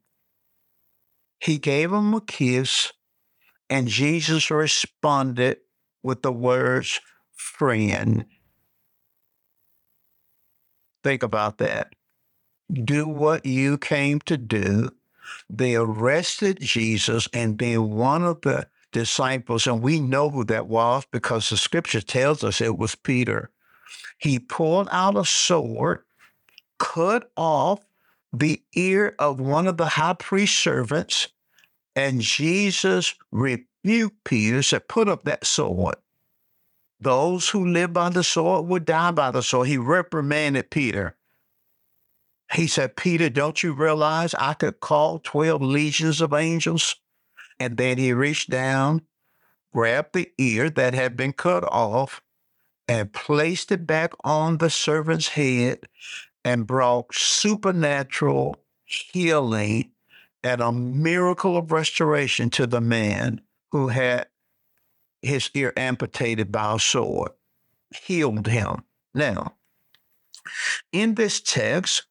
He 1.40 1.58
gave 1.58 1.92
him 1.92 2.14
a 2.14 2.22
kiss, 2.22 2.92
and 3.70 3.88
Jesus 3.88 4.50
responded 4.50 5.58
with 6.04 6.22
the 6.22 6.32
words, 6.32 7.00
friend. 7.34 8.26
Think 11.04 11.24
about 11.24 11.58
that. 11.60 11.94
Do 12.74 13.08
what 13.08 13.46
you 13.46 13.78
came 13.78 14.20
to 14.22 14.38
do. 14.38 14.90
They 15.50 15.76
arrested 15.76 16.60
Jesus, 16.62 17.28
and 17.34 17.58
being 17.58 17.96
one 17.96 18.24
of 18.24 18.42
the 18.42 18.68
disciples, 18.92 19.68
and 19.68 19.82
we 19.82 20.00
know 20.00 20.30
who 20.30 20.44
that 20.46 20.68
was 20.68 21.06
because 21.12 21.50
the 21.50 21.58
scripture 21.58 22.02
tells 22.02 22.44
us 22.44 22.62
it 22.62 22.78
was 22.78 22.96
Peter. 22.96 23.52
He 24.18 24.40
pulled 24.40 24.88
out 24.92 25.18
a 25.18 25.26
sword, 25.26 26.04
cut 26.80 27.32
off 27.36 27.87
the 28.34 28.62
ear 28.76 29.16
of 29.20 29.40
one 29.40 29.68
of 29.68 29.78
the 29.78 29.88
high 29.88 30.14
priest 30.14 30.58
servants, 30.60 31.30
and 31.96 32.22
Jesus 32.22 33.16
rebuked 33.32 34.24
Peter, 34.24 34.62
said, 34.62 34.88
Put 34.88 35.08
up 35.08 35.24
that 35.24 35.46
sword. 35.46 35.96
Those 37.00 37.50
who 37.50 37.66
live 37.66 37.94
by 37.94 38.10
the 38.10 38.24
sword 38.24 38.68
would 38.68 38.86
die 38.86 39.12
by 39.12 39.32
the 39.32 39.44
sword. 39.44 39.68
He 39.68 39.78
reprimanded 39.78 40.72
Peter. 40.72 41.16
He 42.54 42.68
said, 42.68 42.96
Peter, 42.96 43.30
don't 43.30 43.62
you 43.62 43.74
realize 43.74 44.34
I 44.36 44.54
could 44.54 44.80
call 44.80 45.20
12 45.20 45.62
legions 45.62 46.22
of 46.22 46.34
angels? 46.34 46.96
And 47.60 47.78
then 47.78 47.98
he 47.98 48.14
reached 48.14 48.50
down, 48.50 49.02
grabbed 49.74 50.14
the 50.14 50.32
ear 50.38 50.70
that 50.72 50.94
had 50.94 51.18
been 51.18 51.34
cut 51.34 51.64
off, 51.64 52.22
and 52.88 53.12
placed 53.12 53.72
it 53.72 53.86
back 53.86 54.14
on 54.24 54.58
the 54.58 54.70
servant's 54.70 55.30
head 55.30 55.88
and 56.48 56.66
brought 56.66 57.14
supernatural 57.14 58.56
healing 58.86 59.92
and 60.42 60.62
a 60.62 60.72
miracle 60.72 61.58
of 61.58 61.74
restoration 61.74 62.50
to 62.50 62.66
the 62.66 62.80
man 62.80 63.42
who 63.74 63.90
had 63.90 64.28
his 65.22 65.52
ear 65.54 65.74
amputated 65.76 66.50
by 66.50 66.76
a 66.76 66.80
sword, 66.80 67.32
healed 67.94 68.48
him. 68.48 68.86
Now, 69.14 69.56
in 70.94 71.16
this 71.16 71.42
text, 71.42 72.04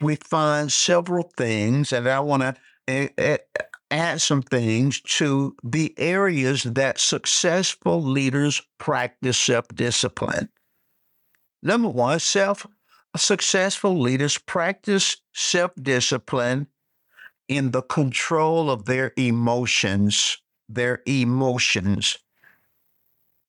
we 0.00 0.16
find 0.16 0.72
several 0.72 1.30
things, 1.36 1.92
and 1.92 2.08
I 2.08 2.20
want 2.20 2.56
to 2.86 3.40
add 3.90 4.22
some 4.22 4.40
things 4.40 5.02
to 5.02 5.54
the 5.62 5.94
areas 5.98 6.62
that 6.62 6.98
successful 6.98 8.02
leaders 8.02 8.62
practice 8.78 9.36
self 9.36 9.68
discipline. 9.74 10.48
Number 11.62 11.88
one, 11.88 12.18
self 12.18 12.66
successful 13.16 13.98
leaders 13.98 14.38
practice 14.38 15.16
self 15.32 15.72
discipline 15.80 16.68
in 17.48 17.70
the 17.70 17.82
control 17.82 18.70
of 18.70 18.86
their 18.86 19.12
emotions. 19.16 20.38
Their 20.68 21.02
emotions. 21.06 22.18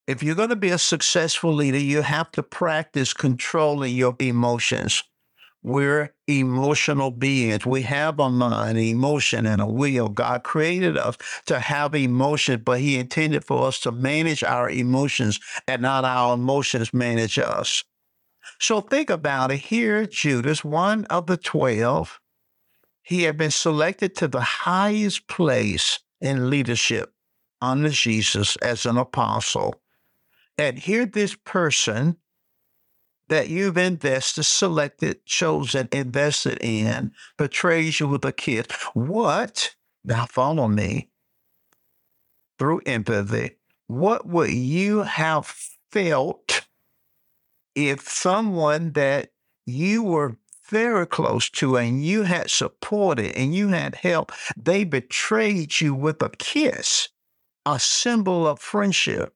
If 0.08 0.22
you're 0.22 0.36
going 0.36 0.50
to 0.50 0.56
be 0.56 0.70
a 0.70 0.78
successful 0.78 1.54
leader, 1.54 1.80
you 1.80 2.02
have 2.02 2.32
to 2.34 2.44
practice 2.44 3.14
controlling 3.14 3.96
your 3.96 4.16
emotions. 4.20 5.02
We're 5.64 6.14
emotional 6.28 7.10
beings. 7.10 7.66
We 7.66 7.82
have 7.84 8.20
a 8.20 8.30
mind, 8.30 8.78
emotion, 8.78 9.48
and 9.48 9.60
a 9.60 9.66
will. 9.66 10.10
God 10.10 10.44
created 10.44 10.96
us 10.96 11.18
to 11.48 11.60
have 11.60 11.96
emotion, 11.96 12.62
but 12.64 12.82
He 12.82 13.00
intended 13.00 13.44
for 13.44 13.66
us 13.68 13.80
to 13.80 13.92
manage 13.92 14.44
our 14.44 14.70
emotions 14.70 15.40
and 15.68 15.82
not 15.82 16.06
our 16.06 16.36
emotions 16.36 16.94
manage 16.94 17.40
us. 17.40 17.84
So 18.60 18.82
think 18.82 19.10
about 19.10 19.52
it. 19.52 19.58
Here, 19.58 20.06
Judas, 20.06 20.64
one 20.64 21.06
of 21.06 21.28
the 21.28 21.38
12, 21.38 22.20
he 23.02 23.24
had 23.24 23.38
been 23.38 23.52
selected 23.52 24.16
to 24.16 24.28
the 24.28 24.42
highest 24.42 25.28
place 25.28 26.00
in 26.22 26.50
leadership 26.50 27.14
under 27.62 27.90
Jesus 27.90 28.56
as 28.58 28.86
an 28.86 28.98
apostle. 28.98 29.82
And 30.58 30.80
here, 30.80 31.06
this 31.06 31.36
person 31.36 32.18
that 33.28 33.50
you've 33.50 33.78
invested, 33.78 34.44
selected, 34.44 35.26
chosen, 35.26 35.90
invested 35.92 36.60
in 36.62 37.12
betrays 37.38 38.00
you 38.00 38.08
with 38.08 38.24
a 38.26 38.32
kiss. 38.32 38.68
What? 38.94 39.76
Now 40.04 40.26
follow 40.26 40.68
me 40.68 41.10
through 42.60 42.82
empathy. 42.86 43.58
What 43.88 44.28
would 44.28 44.52
you 44.52 45.02
have 45.02 45.48
felt 45.92 46.65
if 47.76 48.10
someone 48.10 48.94
that 48.94 49.32
you 49.66 50.04
were 50.04 50.38
very 50.70 51.06
close 51.06 51.50
to 51.52 51.78
and 51.78 52.04
you 52.04 52.24
had 52.24 52.50
supported 52.50 53.36
and 53.36 53.54
you 53.54 53.70
had 53.70 53.96
helped, 53.96 54.34
they 54.58 54.84
betrayed 54.84 55.80
you 55.80 55.94
with 55.94 56.22
a 56.22 56.30
kiss, 56.30 57.10
a 57.66 57.80
symbol 57.80 58.48
of 58.48 58.60
friendship? 58.60 59.36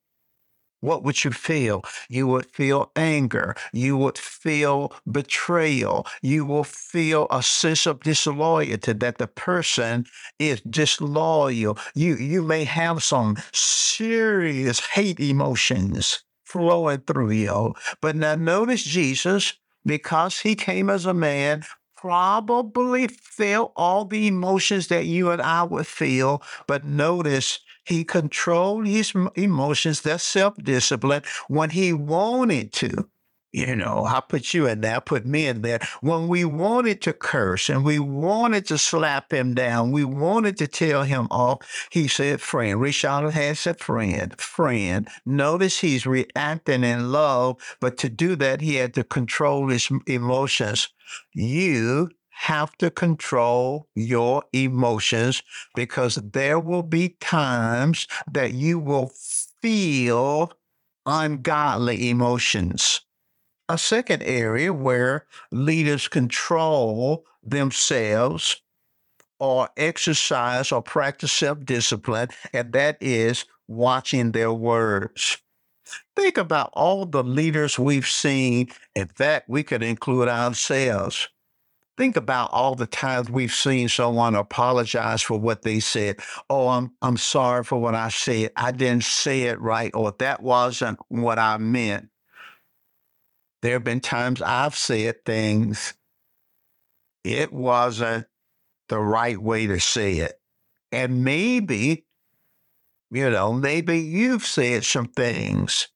what 0.81 1.03
would 1.03 1.23
you 1.23 1.31
feel? 1.31 1.83
You 2.09 2.27
would 2.27 2.45
feel 2.45 2.91
anger. 2.95 3.55
You 3.73 3.97
would 3.97 4.17
feel 4.17 4.93
betrayal. 5.11 6.07
You 6.21 6.45
will 6.45 6.63
feel 6.63 7.27
a 7.29 7.43
sense 7.43 7.85
of 7.85 8.01
disloyalty 8.01 8.93
that 8.93 9.17
the 9.17 9.27
person 9.27 10.05
is 10.37 10.61
disloyal. 10.61 11.77
You, 11.95 12.15
you 12.15 12.41
may 12.41 12.63
have 12.63 13.03
some 13.03 13.37
serious 13.51 14.79
hate 14.79 15.19
emotions 15.19 16.23
flowing 16.49 17.01
through 17.01 17.31
you. 17.31 17.73
But 18.01 18.15
now 18.15 18.35
notice 18.35 18.83
Jesus, 18.83 19.53
because 19.85 20.39
he 20.39 20.55
came 20.55 20.89
as 20.89 21.05
a 21.05 21.13
man, 21.13 21.63
probably 21.95 23.07
felt 23.07 23.73
all 23.75 24.05
the 24.05 24.27
emotions 24.27 24.87
that 24.87 25.05
you 25.05 25.31
and 25.31 25.41
I 25.41 25.63
would 25.63 25.87
feel. 25.87 26.41
But 26.67 26.85
notice 26.85 27.59
he 27.85 28.03
controlled 28.03 28.87
his 28.87 29.13
emotions, 29.35 30.01
that's 30.01 30.23
self 30.23 30.55
discipline, 30.57 31.23
when 31.47 31.71
he 31.71 31.93
wanted 31.93 32.71
to. 32.73 33.09
You 33.51 33.75
know, 33.75 34.05
I 34.05 34.21
put 34.21 34.53
you 34.53 34.67
in 34.67 34.81
there, 34.81 34.97
I 34.97 34.99
put 34.99 35.25
me 35.25 35.47
in 35.47 35.63
there. 35.63 35.79
When 36.01 36.27
we 36.27 36.45
wanted 36.45 37.01
to 37.01 37.13
curse 37.13 37.67
and 37.69 37.83
we 37.83 37.97
wanted 37.97 38.65
to 38.67 38.77
slap 38.77 39.33
him 39.33 39.55
down, 39.55 39.91
we 39.91 40.03
wanted 40.03 40.57
to 40.57 40.67
tell 40.67 41.03
him 41.03 41.27
off, 41.31 41.87
he 41.91 42.07
said, 42.07 42.41
friend. 42.41 42.79
Richard 42.79 43.31
had 43.31 43.57
said, 43.57 43.79
friend, 43.79 44.39
friend. 44.39 45.07
Notice 45.25 45.79
he's 45.79 46.05
reacting 46.05 46.83
in 46.83 47.11
love, 47.11 47.57
but 47.81 47.97
to 47.99 48.09
do 48.09 48.35
that, 48.35 48.61
he 48.61 48.75
had 48.75 48.93
to 48.93 49.03
control 49.03 49.69
his 49.69 49.89
emotions. 50.05 50.89
You 51.33 52.09
have 52.29 52.77
to 52.77 52.91
control 52.91 53.87
your 53.95 54.43
emotions 54.53 55.41
because 55.75 56.15
there 56.15 56.59
will 56.59 56.83
be 56.83 57.17
times 57.19 58.07
that 58.31 58.53
you 58.53 58.79
will 58.79 59.11
feel 59.61 60.53
ungodly 61.05 62.09
emotions 62.09 63.01
a 63.69 63.77
second 63.77 64.23
area 64.23 64.73
where 64.73 65.27
leaders 65.51 66.07
control 66.09 67.25
themselves 67.43 68.61
or 69.39 69.69
exercise 69.77 70.71
or 70.71 70.81
practice 70.81 71.31
self 71.33 71.63
discipline, 71.65 72.29
and 72.53 72.73
that 72.73 72.97
is 73.01 73.45
watching 73.67 74.31
their 74.31 74.53
words. 74.53 75.37
Think 76.15 76.37
about 76.37 76.71
all 76.73 77.05
the 77.05 77.23
leaders 77.23 77.79
we've 77.79 78.07
seen. 78.07 78.69
In 78.95 79.07
fact, 79.07 79.49
we 79.49 79.63
could 79.63 79.83
include 79.83 80.29
ourselves. 80.29 81.29
Think 81.97 82.15
about 82.17 82.51
all 82.53 82.75
the 82.75 82.87
times 82.87 83.29
we've 83.29 83.53
seen 83.53 83.89
someone 83.89 84.35
apologize 84.35 85.21
for 85.21 85.39
what 85.39 85.63
they 85.63 85.79
said. 85.81 86.17
Oh, 86.49 86.69
I'm 86.69 86.91
I'm 87.01 87.17
sorry 87.17 87.63
for 87.63 87.79
what 87.79 87.95
I 87.95 88.09
said. 88.09 88.51
I 88.55 88.71
didn't 88.71 89.03
say 89.03 89.43
it 89.43 89.59
right, 89.61 89.91
or 89.93 90.13
that 90.19 90.41
wasn't 90.41 90.99
what 91.09 91.39
I 91.39 91.57
meant. 91.57 92.09
There 93.61 93.73
have 93.73 93.83
been 93.83 93.99
times 93.99 94.41
I've 94.41 94.75
said 94.75 95.25
things, 95.25 95.93
it 97.23 97.51
wasn't 97.51 98.27
the 98.87 98.99
right 98.99 99.37
way 99.37 99.67
to 99.67 99.79
say 99.79 100.17
it. 100.19 100.39
And 100.91 101.23
maybe, 101.23 102.05
you 103.11 103.29
know, 103.29 103.53
maybe 103.53 103.99
you've 103.99 104.45
said 104.45 104.85
some 104.85 105.07
things. 105.07 105.89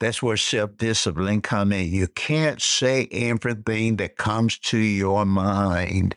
That's 0.00 0.22
where 0.22 0.36
self-discipline 0.36 1.42
come 1.42 1.72
in. 1.72 1.92
You 1.92 2.08
can't 2.08 2.60
say 2.60 3.08
everything 3.10 3.96
that 3.96 4.16
comes 4.16 4.58
to 4.58 4.78
your 4.78 5.26
mind. 5.26 6.16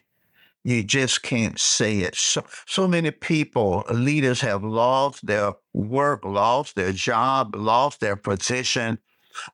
You 0.64 0.84
just 0.84 1.24
can't 1.24 1.60
say 1.60 2.00
it. 2.00 2.16
So, 2.16 2.46
so 2.66 2.88
many 2.88 3.12
people, 3.12 3.84
leaders 3.92 4.40
have 4.42 4.64
lost 4.64 5.26
their 5.26 5.54
work, 5.74 6.24
lost 6.24 6.76
their 6.76 6.94
job, 6.94 7.56
lost 7.56 8.00
their 8.00 8.16
position 8.16 9.00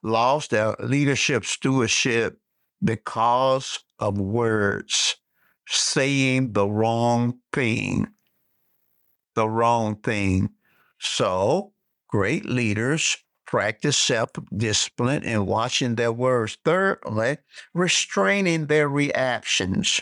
lost 0.02 0.50
their 0.50 0.74
leadership 0.80 1.44
stewardship 1.44 2.40
because 2.82 3.80
of 3.98 4.18
words, 4.18 5.16
saying 5.66 6.52
the 6.52 6.66
wrong 6.68 7.38
thing. 7.52 8.08
The 9.34 9.48
wrong 9.48 9.96
thing. 9.96 10.50
So, 10.98 11.72
great 12.08 12.46
leaders 12.46 13.16
practice 13.50 13.96
self 13.96 14.30
discipline 14.56 15.24
and 15.24 15.44
watching 15.44 15.96
their 15.96 16.12
words. 16.12 16.56
Thirdly, 16.64 17.38
restraining 17.74 18.66
their 18.66 18.88
reactions. 18.88 20.00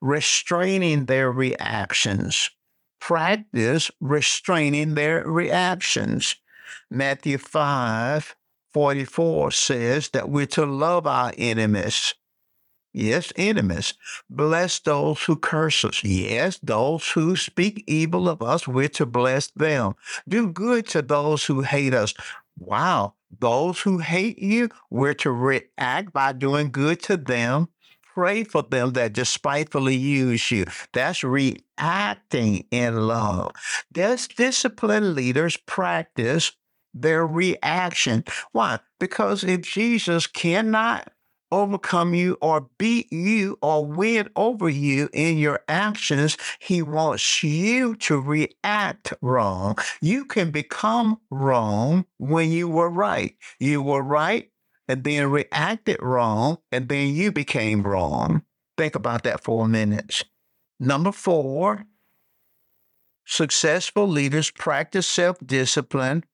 Restraining 0.00 1.06
their 1.06 1.32
reactions. 1.32 2.50
Practice 3.00 3.90
restraining 3.98 4.94
their 4.94 5.24
reactions. 5.26 6.36
Matthew 6.90 7.38
5 7.38 8.36
44 8.72 9.50
says 9.50 10.08
that 10.10 10.28
we're 10.28 10.46
to 10.46 10.66
love 10.66 11.06
our 11.06 11.32
enemies. 11.36 12.14
Yes, 12.92 13.32
enemies. 13.36 13.94
Bless 14.28 14.80
those 14.80 15.22
who 15.22 15.36
curse 15.36 15.84
us. 15.84 16.02
Yes, 16.02 16.58
those 16.62 17.08
who 17.10 17.36
speak 17.36 17.84
evil 17.86 18.28
of 18.28 18.42
us, 18.42 18.66
we're 18.66 18.88
to 18.88 19.06
bless 19.06 19.50
them. 19.52 19.94
Do 20.28 20.50
good 20.50 20.88
to 20.88 21.02
those 21.02 21.44
who 21.44 21.60
hate 21.62 21.94
us. 21.94 22.14
Wow. 22.58 23.14
Those 23.38 23.80
who 23.80 23.98
hate 23.98 24.40
you, 24.40 24.70
we're 24.90 25.14
to 25.14 25.30
react 25.30 26.12
by 26.12 26.32
doing 26.32 26.72
good 26.72 27.00
to 27.04 27.16
them. 27.16 27.68
Pray 28.12 28.42
for 28.42 28.62
them 28.62 28.94
that 28.94 29.12
despitefully 29.12 29.94
use 29.94 30.50
you. 30.50 30.64
That's 30.92 31.22
reacting 31.22 32.66
in 32.72 33.06
love. 33.06 33.52
Does 33.92 34.26
disciplined 34.26 35.14
leaders 35.14 35.56
practice 35.56 36.52
their 36.94 37.26
reaction. 37.26 38.24
Why? 38.52 38.80
Because 38.98 39.44
if 39.44 39.62
Jesus 39.62 40.26
cannot 40.26 41.12
overcome 41.52 42.14
you 42.14 42.36
or 42.40 42.68
beat 42.78 43.12
you 43.12 43.58
or 43.60 43.84
win 43.84 44.28
over 44.36 44.68
you 44.68 45.08
in 45.12 45.38
your 45.38 45.60
actions, 45.68 46.36
he 46.58 46.82
wants 46.82 47.42
you 47.42 47.96
to 47.96 48.20
react 48.20 49.12
wrong. 49.20 49.76
You 50.00 50.24
can 50.24 50.50
become 50.50 51.20
wrong 51.30 52.06
when 52.18 52.50
you 52.50 52.68
were 52.68 52.90
right. 52.90 53.36
You 53.58 53.82
were 53.82 54.02
right 54.02 54.50
and 54.88 55.04
then 55.04 55.30
reacted 55.30 56.00
wrong 56.00 56.58
and 56.72 56.88
then 56.88 57.14
you 57.14 57.32
became 57.32 57.82
wrong. 57.82 58.42
Think 58.76 58.94
about 58.94 59.24
that 59.24 59.42
for 59.42 59.64
a 59.64 59.68
minute. 59.68 60.22
Number 60.78 61.12
four, 61.12 61.84
successful 63.26 64.08
leaders 64.08 64.50
practice 64.50 65.06
self 65.06 65.36
discipline 65.44 66.24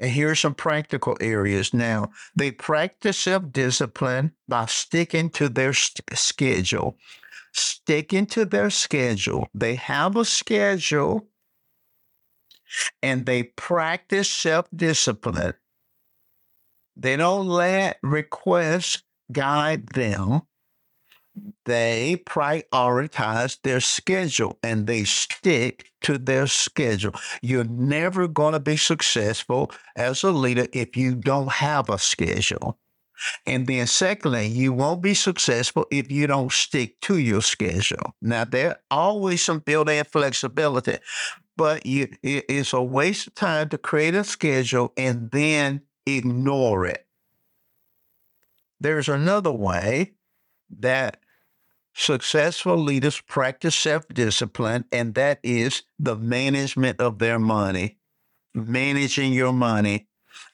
and 0.00 0.10
here 0.10 0.30
are 0.30 0.34
some 0.34 0.54
practical 0.54 1.16
areas. 1.20 1.74
Now, 1.74 2.10
they 2.34 2.50
practice 2.50 3.18
self 3.18 3.52
discipline 3.52 4.32
by 4.48 4.64
sticking 4.66 5.28
to 5.30 5.50
their 5.50 5.74
st- 5.74 6.02
schedule. 6.14 6.96
Sticking 7.52 8.26
to 8.26 8.46
their 8.46 8.70
schedule. 8.70 9.48
They 9.52 9.74
have 9.74 10.16
a 10.16 10.24
schedule 10.24 11.28
and 13.02 13.26
they 13.26 13.42
practice 13.42 14.30
self 14.30 14.66
discipline. 14.74 15.54
They 16.96 17.16
don't 17.16 17.46
let 17.46 17.98
requests 18.02 19.02
guide 19.30 19.88
them 19.88 20.42
they 21.64 22.22
prioritize 22.26 23.58
their 23.62 23.80
schedule 23.80 24.58
and 24.62 24.86
they 24.86 25.04
stick 25.04 25.90
to 26.02 26.18
their 26.18 26.46
schedule. 26.46 27.14
You're 27.42 27.64
never 27.64 28.26
going 28.28 28.52
to 28.52 28.60
be 28.60 28.76
successful 28.76 29.70
as 29.96 30.22
a 30.22 30.30
leader 30.30 30.66
if 30.72 30.96
you 30.96 31.14
don't 31.14 31.52
have 31.52 31.88
a 31.88 31.98
schedule. 31.98 32.78
And 33.46 33.66
then, 33.66 33.86
secondly, 33.86 34.46
you 34.46 34.72
won't 34.72 35.02
be 35.02 35.12
successful 35.12 35.86
if 35.90 36.10
you 36.10 36.26
don't 36.26 36.50
stick 36.50 36.98
to 37.02 37.18
your 37.18 37.42
schedule. 37.42 38.14
Now, 38.22 38.44
there 38.44 38.78
always 38.90 39.42
some 39.42 39.58
built-in 39.58 40.04
flexibility, 40.04 40.98
but 41.54 41.84
you, 41.84 42.08
it's 42.22 42.72
a 42.72 42.82
waste 42.82 43.26
of 43.26 43.34
time 43.34 43.68
to 43.68 43.78
create 43.78 44.14
a 44.14 44.24
schedule 44.24 44.94
and 44.96 45.30
then 45.30 45.82
ignore 46.06 46.86
it. 46.86 47.06
There's 48.80 49.10
another 49.10 49.52
way 49.52 50.12
that 50.78 51.18
successful 51.94 52.76
leaders 52.76 53.20
practice 53.20 53.74
self 53.74 54.06
discipline, 54.08 54.84
and 54.92 55.14
that 55.14 55.40
is 55.42 55.82
the 55.98 56.16
management 56.16 57.00
of 57.00 57.18
their 57.18 57.38
money, 57.38 57.98
managing 58.54 59.32
your 59.32 59.52
money. 59.52 60.06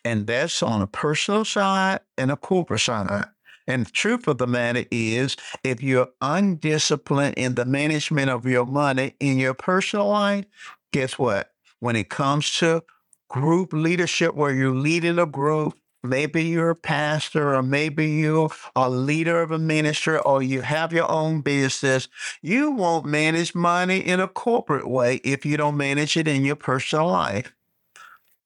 And 0.05 0.27
that's 0.27 0.63
on 0.63 0.83
a 0.83 0.87
personal 0.87 1.45
side 1.45 2.01
and 2.17 2.31
a 2.31 2.37
corporate 2.37 2.81
side. 2.81 3.27
And 3.67 3.87
the 3.87 3.91
truth 3.91 4.29
of 4.29 4.39
the 4.39 4.47
matter 4.47 4.85
is, 4.91 5.37
if 5.65 5.83
you're 5.83 6.09
undisciplined 6.21 7.35
in 7.37 7.57
the 7.57 7.65
management 7.65 8.31
of 8.31 8.47
your 8.47 8.65
money 8.65 9.15
in 9.19 9.39
your 9.39 9.55
personal 9.55 10.07
life, 10.09 10.45
guess 10.93 11.19
what? 11.19 11.51
When 11.81 11.97
it 11.97 12.09
comes 12.09 12.57
to 12.59 12.85
group 13.29 13.73
leadership, 13.73 14.35
where 14.35 14.53
you're 14.53 14.75
leading 14.75 15.19
a 15.19 15.27
group, 15.27 15.75
Maybe 16.03 16.45
you're 16.45 16.71
a 16.71 16.77
pastor, 16.77 17.55
or 17.55 17.63
maybe 17.63 18.07
you're 18.07 18.51
a 18.75 18.89
leader 18.89 19.43
of 19.43 19.51
a 19.51 19.59
ministry, 19.59 20.19
or 20.19 20.43
you 20.43 20.63
have 20.63 20.93
your 20.93 21.11
own 21.11 21.41
business. 21.41 22.09
You 22.43 22.71
won't 22.71 23.07
manage 23.07 23.55
money 23.55 23.99
in 23.99 24.21
a 24.21 24.29
corporate 24.29 24.89
way 24.89 25.17
if 25.25 25.45
you 25.45 25.57
don't 25.57 25.77
manage 25.77 26.17
it 26.17 26.29
in 26.29 26.45
your 26.45 26.57
personal 26.57 27.09
life. 27.09 27.53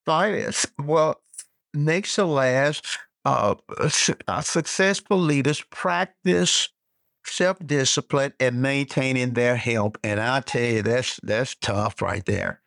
Finance. 0.07 0.67
Well, 0.79 1.21
next 1.75 2.15
to 2.15 2.25
last, 2.25 2.87
uh, 3.25 3.55
uh, 3.79 4.41
successful 4.41 5.19
leaders 5.19 5.63
practice 5.71 6.71
self-discipline 7.25 8.33
and 8.41 8.63
maintaining 8.63 9.35
their 9.35 9.57
health. 9.57 9.97
And 10.03 10.21
I 10.21 10.41
tell 10.41 10.63
you, 10.63 10.83
that's 10.83 11.21
that's 11.23 11.55
tough 11.55 12.03
right 12.03 12.25
there. 12.25 12.61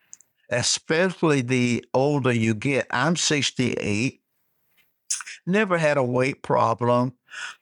Especially 0.49 1.41
the 1.41 1.83
older 1.93 2.31
you 2.31 2.53
get. 2.53 2.87
I'm 2.91 3.15
68 3.15 4.21
never 5.45 5.77
had 5.77 5.97
a 5.97 6.03
weight 6.03 6.41
problem. 6.41 7.13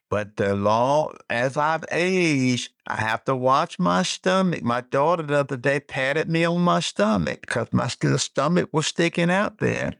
But 0.09 0.35
the 0.35 0.55
long 0.55 1.15
as 1.29 1.55
I've 1.55 1.85
aged, 1.89 2.73
I 2.85 2.97
have 2.97 3.23
to 3.25 3.35
watch 3.35 3.79
my 3.79 4.03
stomach. 4.03 4.61
My 4.61 4.81
daughter 4.81 5.23
the 5.23 5.39
other 5.39 5.57
day 5.57 5.79
patted 5.79 6.29
me 6.29 6.43
on 6.43 6.61
my 6.61 6.81
stomach 6.81 7.41
because 7.41 7.67
my 7.71 7.87
stomach 7.87 8.69
was 8.73 8.87
sticking 8.87 9.31
out 9.31 9.59
there. 9.59 9.93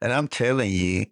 And 0.00 0.12
I'm 0.12 0.28
telling 0.28 0.70
you, 0.70 1.06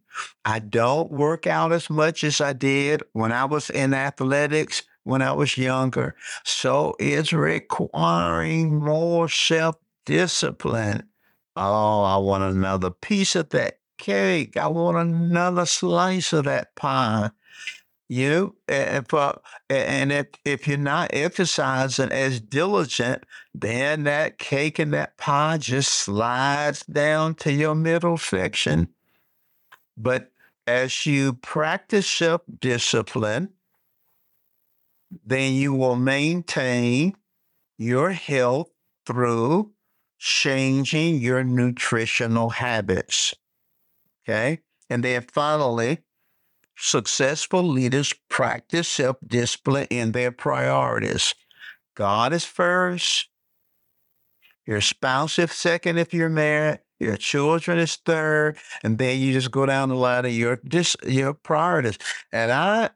I 0.44 0.60
don't 0.60 1.10
work 1.10 1.46
out 1.46 1.72
as 1.72 1.90
much 1.90 2.22
as 2.22 2.40
I 2.40 2.52
did 2.52 3.02
when 3.12 3.32
I 3.32 3.44
was 3.44 3.70
in 3.70 3.92
athletics 3.92 4.82
when 5.04 5.22
I 5.22 5.32
was 5.32 5.56
younger. 5.56 6.14
So 6.44 6.96
it's 6.98 7.32
requiring 7.32 8.76
more 8.76 9.28
self 9.28 9.76
discipline. 10.04 11.08
Oh, 11.56 12.02
I 12.02 12.16
want 12.16 12.42
another 12.42 12.90
piece 12.90 13.36
of 13.36 13.50
that 13.50 13.78
cake. 13.98 14.56
I 14.56 14.68
want 14.68 14.96
another 14.96 15.66
slice 15.66 16.32
of 16.32 16.44
that 16.44 16.74
pie. 16.74 17.30
You 18.08 18.56
and, 18.68 19.06
and 19.70 20.12
if, 20.12 20.26
if 20.44 20.68
you're 20.68 20.76
not 20.76 21.10
exercising 21.12 22.12
as 22.12 22.40
diligent, 22.40 23.24
then 23.54 24.04
that 24.04 24.38
cake 24.38 24.78
and 24.78 24.92
that 24.92 25.16
pie 25.16 25.56
just 25.58 25.92
slides 25.92 26.84
down 26.84 27.34
to 27.36 27.52
your 27.52 27.74
middle 27.74 28.18
section. 28.18 28.88
But 29.96 30.30
as 30.66 31.06
you 31.06 31.34
practice 31.34 32.08
self 32.08 32.42
discipline, 32.60 33.50
then 35.24 35.54
you 35.54 35.72
will 35.74 35.96
maintain 35.96 37.16
your 37.78 38.10
health 38.10 38.70
through 39.06 39.72
changing 40.18 41.18
your 41.20 41.44
nutritional 41.44 42.50
habits. 42.50 43.34
Okay. 44.26 44.60
And 44.90 45.04
then 45.04 45.26
finally, 45.32 45.98
successful 46.76 47.62
leaders 47.62 48.14
practice 48.28 48.88
self 48.88 49.16
discipline 49.26 49.86
in 49.90 50.12
their 50.12 50.32
priorities. 50.32 51.34
God 51.94 52.32
is 52.32 52.44
first, 52.44 53.28
your 54.66 54.80
spouse 54.80 55.38
is 55.38 55.52
second 55.52 55.98
if 55.98 56.14
you're 56.14 56.28
married, 56.28 56.80
your 56.98 57.16
children 57.16 57.78
is 57.78 57.96
third, 57.96 58.56
and 58.82 58.98
then 58.98 59.20
you 59.20 59.32
just 59.32 59.50
go 59.50 59.66
down 59.66 59.90
the 59.90 59.94
line 59.94 60.24
of 60.24 60.32
your, 60.32 60.60
your 61.04 61.34
priorities. 61.34 61.98
And 62.32 62.50
I 62.50 62.90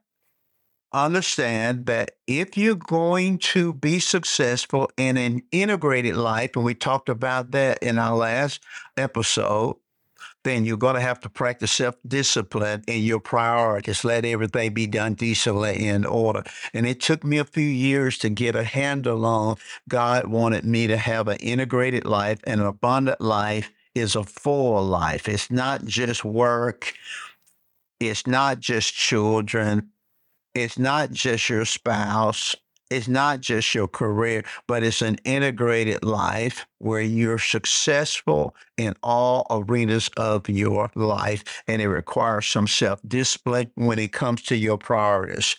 understand 0.91 1.85
that 1.85 2.11
if 2.25 2.57
you're 2.57 2.75
going 2.75 3.37
to 3.37 3.73
be 3.73 3.99
successful 3.99 4.89
in 4.97 5.17
an 5.17 5.43
integrated 5.51 6.15
life, 6.15 6.51
and 6.55 6.65
we 6.65 6.73
talked 6.73 7.09
about 7.09 7.51
that 7.51 7.77
in 7.83 7.99
our 7.99 8.15
last 8.15 8.61
episode, 8.97 9.75
then 10.43 10.65
you're 10.65 10.77
going 10.77 10.95
to 10.95 11.01
have 11.01 11.19
to 11.21 11.29
practice 11.29 11.71
self 11.71 11.95
discipline 12.07 12.83
in 12.87 13.03
your 13.03 13.19
priorities. 13.19 14.03
Let 14.03 14.25
everything 14.25 14.73
be 14.73 14.87
done 14.87 15.13
decently 15.15 15.87
in 15.87 16.05
order. 16.05 16.43
And 16.73 16.87
it 16.87 16.99
took 16.99 17.23
me 17.23 17.37
a 17.37 17.45
few 17.45 17.63
years 17.63 18.17
to 18.19 18.29
get 18.29 18.55
a 18.55 18.63
handle 18.63 19.25
on. 19.25 19.57
God 19.87 20.27
wanted 20.27 20.65
me 20.65 20.87
to 20.87 20.97
have 20.97 21.27
an 21.27 21.37
integrated 21.37 22.05
life, 22.05 22.39
and 22.45 22.61
an 22.61 22.67
abundant 22.67 23.21
life 23.21 23.71
is 23.95 24.15
a 24.15 24.23
full 24.23 24.83
life. 24.83 25.27
It's 25.27 25.51
not 25.51 25.85
just 25.85 26.23
work, 26.23 26.93
it's 27.99 28.25
not 28.25 28.59
just 28.59 28.93
children 28.93 29.91
it's 30.55 30.79
not 30.79 31.11
just 31.11 31.49
your 31.49 31.65
spouse, 31.65 32.55
it's 32.89 33.07
not 33.07 33.41
just 33.41 33.75
your 33.75 33.87
career, 33.87 34.43
but 34.67 34.83
it's 34.83 35.01
an 35.01 35.17
integrated 35.23 36.03
life 36.03 36.65
where 36.79 37.01
you're 37.01 37.37
successful 37.37 38.55
in 38.77 38.95
all 39.03 39.45
arenas 39.49 40.09
of 40.17 40.49
your 40.49 40.89
life. 40.95 41.43
And 41.67 41.81
it 41.81 41.89
requires 41.89 42.47
some 42.47 42.67
self 42.67 42.99
discipline 43.07 43.71
when 43.75 43.99
it 43.99 44.11
comes 44.11 44.41
to 44.43 44.55
your 44.55 44.77
priorities. 44.77 45.55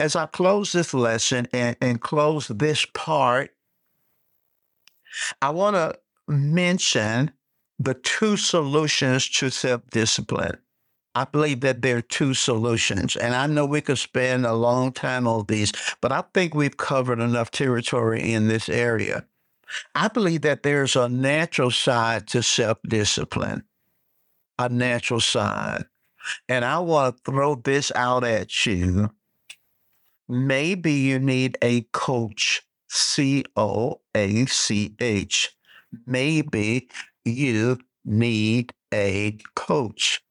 As 0.00 0.16
I 0.16 0.26
close 0.26 0.72
this 0.72 0.94
lesson 0.94 1.46
and, 1.52 1.76
and 1.80 2.00
close 2.00 2.48
this 2.48 2.86
part, 2.94 3.50
I 5.40 5.50
want 5.50 5.76
to 5.76 5.98
mention 6.28 7.32
the 7.78 7.94
two 7.94 8.36
solutions 8.36 9.28
to 9.28 9.50
self 9.50 9.82
discipline. 9.90 10.58
I 11.14 11.24
believe 11.24 11.60
that 11.60 11.82
there 11.82 11.98
are 11.98 12.02
two 12.02 12.32
solutions. 12.34 13.16
And 13.16 13.34
I 13.34 13.46
know 13.46 13.66
we 13.66 13.80
could 13.82 13.98
spend 13.98 14.46
a 14.46 14.54
long 14.54 14.92
time 14.92 15.26
on 15.26 15.44
these, 15.46 15.72
but 16.00 16.10
I 16.12 16.24
think 16.32 16.54
we've 16.54 16.76
covered 16.76 17.20
enough 17.20 17.50
territory 17.50 18.32
in 18.32 18.48
this 18.48 18.68
area. 18.68 19.26
I 19.94 20.08
believe 20.08 20.42
that 20.42 20.62
there's 20.62 20.96
a 20.96 21.08
natural 21.08 21.70
side 21.70 22.26
to 22.28 22.42
self 22.42 22.78
discipline, 22.86 23.64
a 24.58 24.68
natural 24.68 25.20
side. 25.20 25.84
And 26.48 26.64
I 26.64 26.78
want 26.78 27.16
to 27.16 27.30
throw 27.30 27.56
this 27.56 27.90
out 27.94 28.24
at 28.24 28.64
you. 28.64 29.10
Maybe 30.28 30.92
you 30.92 31.18
need 31.18 31.58
a 31.62 31.82
coach, 31.92 32.62
C 32.88 33.44
O 33.56 34.00
A 34.14 34.46
C 34.46 34.94
H. 35.00 35.56
Maybe 36.06 36.88
you 37.24 37.78
need 38.04 38.72
a 38.92 39.38
coach 39.54 40.22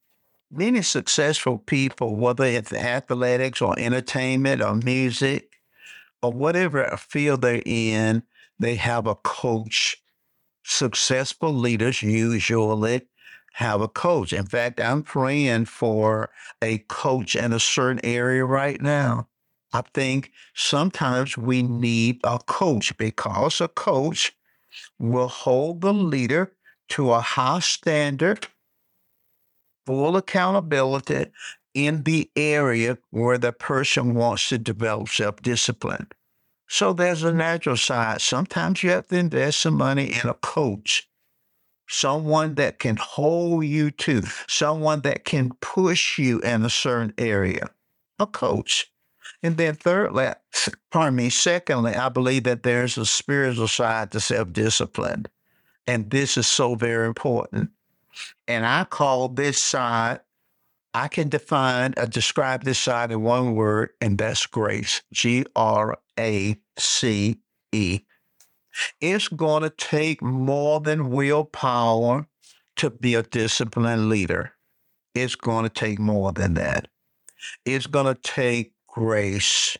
many 0.51 0.81
successful 0.81 1.57
people, 1.57 2.15
whether 2.15 2.43
it's 2.43 2.73
athletics 2.73 3.61
or 3.61 3.77
entertainment 3.79 4.61
or 4.61 4.75
music 4.75 5.53
or 6.21 6.31
whatever 6.31 6.85
field 6.97 7.41
they're 7.41 7.63
in, 7.65 8.23
they 8.59 8.75
have 8.75 9.07
a 9.07 9.15
coach. 9.15 9.97
Successful 10.63 11.53
leaders 11.53 12.03
usually 12.03 13.01
have 13.53 13.81
a 13.81 13.87
coach. 13.87 14.33
In 14.33 14.45
fact, 14.45 14.79
I'm 14.79 15.03
praying 15.03 15.65
for 15.65 16.29
a 16.61 16.79
coach 16.79 17.35
in 17.35 17.53
a 17.53 17.59
certain 17.59 17.99
area 18.03 18.45
right 18.45 18.81
now. 18.81 19.27
I 19.73 19.83
think 19.93 20.31
sometimes 20.53 21.37
we 21.37 21.63
need 21.63 22.19
a 22.23 22.39
coach 22.39 22.95
because 22.97 23.61
a 23.61 23.67
coach 23.67 24.33
will 24.99 25.27
hold 25.27 25.81
the 25.81 25.93
leader 25.93 26.53
to 26.89 27.11
a 27.11 27.21
high 27.21 27.59
standard 27.59 28.47
full 29.85 30.17
accountability 30.17 31.27
in 31.73 32.03
the 32.03 32.29
area 32.35 32.97
where 33.11 33.37
the 33.37 33.51
person 33.51 34.13
wants 34.13 34.49
to 34.49 34.57
develop 34.57 35.09
self 35.09 35.41
discipline. 35.41 36.07
So 36.67 36.93
there's 36.93 37.23
a 37.23 37.31
mm. 37.31 37.35
natural 37.35 37.77
side. 37.77 38.21
Sometimes 38.21 38.83
you 38.83 38.91
have 38.91 39.07
to 39.07 39.17
invest 39.17 39.59
some 39.59 39.75
money 39.75 40.13
in 40.13 40.29
a 40.29 40.33
coach, 40.35 41.09
someone 41.87 42.55
that 42.55 42.79
can 42.79 42.95
hold 42.95 43.65
you 43.65 43.91
to, 43.91 44.23
someone 44.47 45.01
that 45.01 45.25
can 45.25 45.51
push 45.59 46.17
you 46.17 46.39
in 46.39 46.63
a 46.63 46.69
certain 46.69 47.13
area, 47.17 47.69
a 48.19 48.27
coach. 48.27 48.91
And 49.43 49.57
then 49.57 49.75
thirdly, 49.75 50.29
pardon 50.91 51.15
me, 51.15 51.29
secondly, 51.29 51.95
I 51.95 52.09
believe 52.09 52.43
that 52.43 52.63
there's 52.63 52.97
a 52.97 53.05
spiritual 53.05 53.67
side 53.67 54.11
to 54.11 54.19
self-discipline. 54.19 55.25
And 55.87 56.09
this 56.09 56.37
is 56.37 56.47
so 56.47 56.75
very 56.75 57.07
important. 57.07 57.71
And 58.47 58.65
I 58.65 58.83
call 58.83 59.29
this 59.29 59.61
side, 59.63 60.21
I 60.93 61.07
can 61.07 61.29
define 61.29 61.93
or 61.97 62.03
uh, 62.03 62.05
describe 62.05 62.63
this 62.63 62.79
side 62.79 63.11
in 63.11 63.21
one 63.21 63.55
word, 63.55 63.91
and 64.01 64.17
that's 64.17 64.45
grace. 64.45 65.01
G 65.13 65.45
R 65.55 65.97
A 66.19 66.57
C 66.77 67.39
E. 67.71 68.01
It's 68.99 69.27
going 69.27 69.63
to 69.63 69.69
take 69.69 70.21
more 70.21 70.79
than 70.79 71.09
willpower 71.09 72.27
to 72.77 72.89
be 72.89 73.15
a 73.15 73.23
disciplined 73.23 74.09
leader. 74.09 74.53
It's 75.13 75.35
going 75.35 75.63
to 75.63 75.69
take 75.69 75.99
more 75.99 76.31
than 76.31 76.53
that. 76.55 76.87
It's 77.65 77.87
going 77.87 78.13
to 78.13 78.21
take 78.21 78.73
grace. 78.87 79.77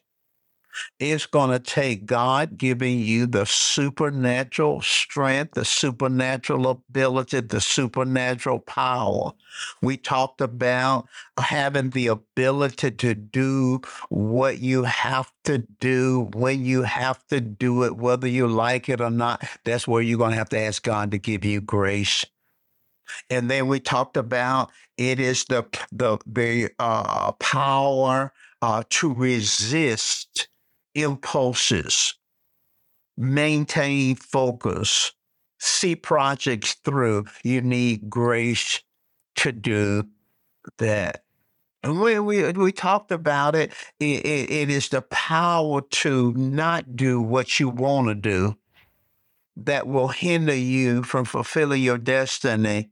It's 1.00 1.26
going 1.26 1.52
to 1.52 1.60
take 1.60 2.06
God 2.06 2.58
giving 2.58 3.00
you 3.00 3.28
the 3.28 3.46
supernatural 3.46 4.82
strength, 4.82 5.54
the 5.54 5.66
supernatural 5.66 6.70
ability, 6.70 7.42
the 7.42 7.62
supernatural 7.62 8.60
power. 8.60 9.34
We 9.82 9.98
talked 9.98 10.42
about 10.42 11.08
having 11.40 11.90
the 11.92 12.08
ability 12.08 12.92
to 12.92 13.16
do 13.16 13.82
what 14.10 14.60
you 14.60 14.84
have 14.84 15.32
to 15.46 15.60
do 15.80 16.30
when 16.34 16.66
you 16.66 16.84
have 16.84 17.26
to 17.28 17.42
do 17.42 17.84
it, 17.84 17.98
whether 17.98 18.28
you 18.28 18.48
like 18.48 18.90
it 18.90 19.02
or 19.02 19.10
not. 19.12 19.44
That's 19.66 19.88
where 19.88 20.02
you're 20.02 20.18
going 20.18 20.32
to 20.32 20.38
have 20.38 20.50
to 20.50 20.60
ask 20.60 20.84
God 20.84 21.12
to 21.12 21.18
give 21.18 21.44
you 21.46 21.62
grace. 21.62 22.26
And 23.30 23.50
then 23.50 23.68
we 23.68 23.80
talked 23.80 24.18
about 24.18 24.72
it 24.98 25.20
is 25.20 25.46
the 25.46 25.66
the 25.92 26.18
the 26.26 26.72
uh, 26.80 27.34
power 27.34 28.34
uh, 28.62 28.84
to 28.90 29.14
resist 29.14 30.48
impulses, 30.96 32.16
maintain 33.18 34.16
focus, 34.16 35.12
see 35.60 35.96
projects 35.96 36.74
through. 36.84 37.26
You 37.44 37.62
need 37.62 38.10
grace 38.10 38.82
to 39.38 39.52
do 39.52 40.04
that. 40.78 41.24
And 41.84 42.00
we, 42.00 42.20
we, 42.20 42.52
we 42.52 42.72
talked 42.72 43.12
about 43.12 43.56
it. 43.56 43.74
It, 44.00 44.26
it. 44.26 44.52
it 44.52 44.70
is 44.70 44.90
the 44.90 45.02
power 45.02 45.82
to 45.82 46.34
not 46.34 46.96
do 46.96 47.22
what 47.22 47.60
you 47.60 47.70
want 47.70 48.08
to 48.10 48.16
do 48.16 48.58
that 49.58 49.88
will 49.88 50.10
hinder 50.10 50.56
you 50.56 51.04
from 51.04 51.26
fulfilling 51.26 51.82
your 51.82 51.98
destiny, 51.98 52.90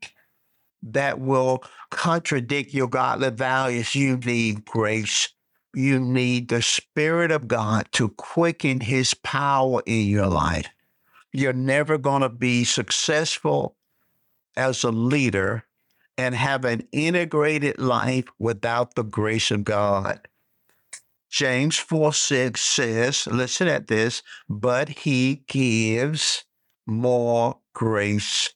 that 0.82 1.20
will 1.20 1.64
contradict 1.92 2.74
your 2.74 2.88
godly 2.88 3.30
values. 3.30 3.96
You 3.96 4.18
need 4.18 4.66
grace 4.66 5.30
you 5.74 6.00
need 6.00 6.50
the 6.50 6.62
Spirit 6.62 7.32
of 7.32 7.48
God 7.48 7.88
to 7.94 8.10
quicken 8.10 8.82
His 8.82 9.14
power 9.14 9.82
in 9.86 10.08
your 10.08 10.28
life. 10.28 10.68
You're 11.32 11.54
never 11.54 11.98
going 11.98 12.22
to 12.22 12.30
be 12.30 12.64
successful 12.64 13.76
as 14.56 14.84
a 14.84 14.92
leader 14.92 15.66
and 16.18 16.36
have 16.36 16.66
an 16.66 16.88
integrated 16.92 17.80
life 17.80 18.26
without 18.40 18.96
the 18.96 19.04
grace 19.04 19.52
of 19.52 19.64
God. 19.64 20.28
James 21.30 21.78
4 21.78 22.12
6 22.12 22.60
says, 22.60 23.28
listen 23.28 23.68
at 23.68 23.88
this, 23.88 24.24
but 24.50 24.90
he 24.90 25.44
gives 25.48 26.44
more 26.88 27.60
grace. 27.74 28.54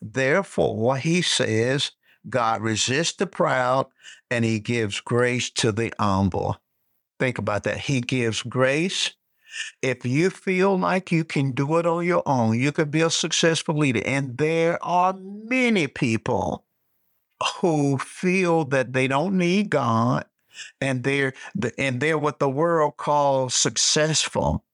Therefore, 0.00 0.96
he 0.96 1.20
says, 1.20 1.90
God 2.28 2.60
resists 2.60 3.16
the 3.16 3.26
proud 3.26 3.86
and 4.30 4.44
he 4.44 4.60
gives 4.60 5.00
grace 5.00 5.50
to 5.50 5.72
the 5.72 5.92
humble. 5.98 6.60
Think 7.18 7.38
about 7.38 7.64
that. 7.64 7.78
He 7.78 8.00
gives 8.00 8.42
grace. 8.42 9.12
If 9.82 10.06
you 10.06 10.30
feel 10.30 10.78
like 10.78 11.10
you 11.10 11.24
can 11.24 11.52
do 11.52 11.78
it 11.78 11.86
on 11.86 12.06
your 12.06 12.22
own, 12.26 12.58
you 12.58 12.72
could 12.72 12.90
be 12.90 13.00
a 13.00 13.10
successful 13.10 13.76
leader. 13.76 14.02
And 14.04 14.38
there 14.38 14.82
are 14.82 15.14
many 15.14 15.86
people 15.88 16.64
who 17.60 17.98
feel 17.98 18.64
that 18.66 18.92
they 18.92 19.08
don't 19.08 19.36
need 19.36 19.70
God 19.70 20.26
and 20.80 21.04
they're 21.04 21.32
and 21.78 22.00
they're 22.00 22.18
what 22.18 22.38
the 22.38 22.48
world 22.48 22.96
calls 22.96 23.54
successful 23.54 24.64